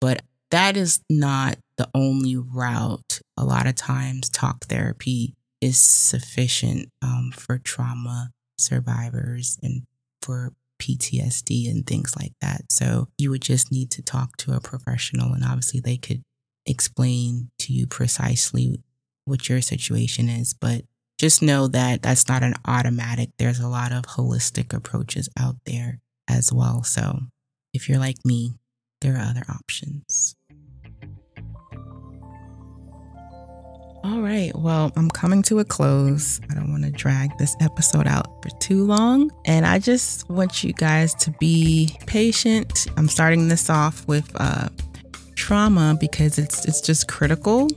But 0.00 0.22
that 0.50 0.76
is 0.76 1.00
not 1.08 1.58
the 1.76 1.88
only 1.94 2.36
route. 2.36 3.20
A 3.36 3.44
lot 3.44 3.66
of 3.66 3.74
times, 3.74 4.28
talk 4.28 4.64
therapy 4.64 5.34
is 5.60 5.78
sufficient 5.78 6.88
um, 7.02 7.30
for 7.34 7.58
trauma 7.58 8.30
survivors 8.58 9.58
and 9.62 9.82
for 10.22 10.52
PTSD 10.80 11.70
and 11.70 11.86
things 11.86 12.14
like 12.16 12.32
that. 12.40 12.62
So 12.70 13.08
you 13.18 13.30
would 13.30 13.42
just 13.42 13.70
need 13.70 13.90
to 13.92 14.02
talk 14.02 14.36
to 14.38 14.52
a 14.52 14.60
professional, 14.60 15.32
and 15.32 15.44
obviously, 15.44 15.80
they 15.80 15.96
could 15.96 16.22
explain 16.66 17.50
to 17.58 17.72
you 17.72 17.86
precisely 17.86 18.82
what 19.24 19.48
your 19.48 19.60
situation 19.60 20.28
is. 20.28 20.54
But 20.54 20.82
just 21.18 21.42
know 21.42 21.68
that 21.68 22.02
that's 22.02 22.28
not 22.28 22.42
an 22.42 22.54
automatic. 22.64 23.30
There's 23.38 23.60
a 23.60 23.68
lot 23.68 23.92
of 23.92 24.04
holistic 24.04 24.72
approaches 24.72 25.28
out 25.38 25.56
there 25.66 26.00
as 26.26 26.52
well. 26.52 26.82
So 26.82 27.20
if 27.74 27.88
you're 27.88 27.98
like 27.98 28.24
me, 28.24 28.54
there 29.00 29.16
are 29.16 29.30
other 29.30 29.44
options. 29.48 30.34
All 34.02 34.22
right. 34.22 34.50
Well, 34.54 34.92
I'm 34.96 35.10
coming 35.10 35.42
to 35.42 35.58
a 35.58 35.64
close. 35.64 36.40
I 36.50 36.54
don't 36.54 36.70
want 36.70 36.84
to 36.84 36.90
drag 36.90 37.36
this 37.36 37.54
episode 37.60 38.06
out 38.06 38.42
for 38.42 38.48
too 38.58 38.84
long. 38.84 39.30
And 39.44 39.66
I 39.66 39.78
just 39.78 40.28
want 40.30 40.64
you 40.64 40.72
guys 40.72 41.14
to 41.16 41.30
be 41.32 41.94
patient. 42.06 42.86
I'm 42.96 43.08
starting 43.08 43.48
this 43.48 43.68
off 43.68 44.08
with 44.08 44.30
uh, 44.36 44.70
trauma 45.34 45.98
because 46.00 46.38
it's 46.38 46.66
it's 46.66 46.80
just 46.80 47.08
critical, 47.08 47.68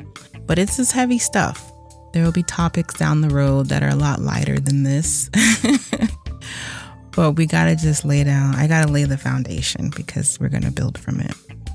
but 0.46 0.58
it's 0.58 0.78
just 0.78 0.94
heavy 0.94 1.18
stuff. 1.18 1.74
There 2.14 2.24
will 2.24 2.32
be 2.32 2.44
topics 2.44 2.94
down 2.94 3.20
the 3.20 3.30
road 3.30 3.68
that 3.68 3.84
are 3.84 3.90
a 3.90 3.96
lot 3.96 4.22
lighter 4.22 4.60
than 4.60 4.84
this. 4.84 5.30
but 7.12 7.34
we 7.34 7.48
got 7.48 7.66
to 7.66 7.76
just 7.76 8.06
lay 8.06 8.24
down. 8.24 8.56
I 8.56 8.68
got 8.68 8.86
to 8.86 8.92
lay 8.92 9.04
the 9.04 9.18
foundation 9.18 9.92
because 9.94 10.40
we're 10.40 10.50
going 10.50 10.64
to 10.64 10.72
build 10.72 10.98
from 10.98 11.20
it. 11.20 11.34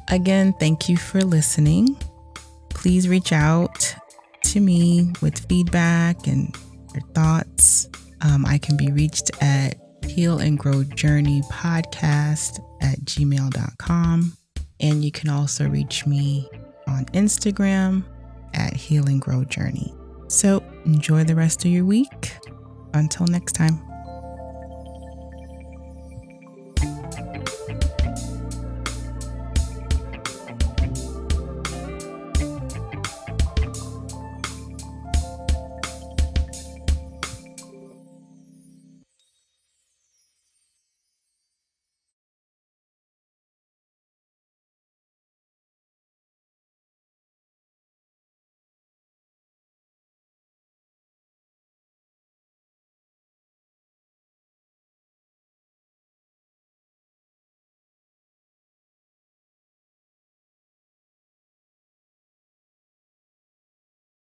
Again, 0.09 0.55
thank 0.59 0.89
you 0.89 0.97
for 0.97 1.21
listening. 1.21 1.99
Please 2.71 3.09
reach 3.09 3.33
out 3.33 3.95
to 4.49 4.61
me 4.61 5.13
with 5.21 5.47
feedback 5.49 6.27
and 6.27 6.57
your 6.95 7.03
thoughts. 7.13 7.89
Um, 8.23 8.47
I 8.47 8.59
can 8.59 8.77
be 8.77 8.91
reached 8.91 9.31
at 9.43 9.75
heal 10.07 10.39
and 10.39 10.59
grow 10.59 10.85
journey 10.85 11.43
podcast 11.53 12.61
at 12.81 12.99
gmail.com. 13.01 14.37
And 14.81 15.05
you 15.05 15.13
can 15.13 15.29
also 15.29 15.69
reach 15.69 16.07
me 16.07 16.49
on 16.87 17.05
Instagram 17.07 18.05
at 18.55 18.73
heal 18.73 19.07
and 19.07 19.21
grow 19.21 19.45
journey. 19.45 19.95
So 20.29 20.63
enjoy 20.87 21.25
the 21.25 21.35
rest 21.35 21.65
of 21.65 21.71
your 21.71 21.85
week. 21.85 22.33
Until 22.95 23.27
next 23.27 23.53
time. 23.53 23.88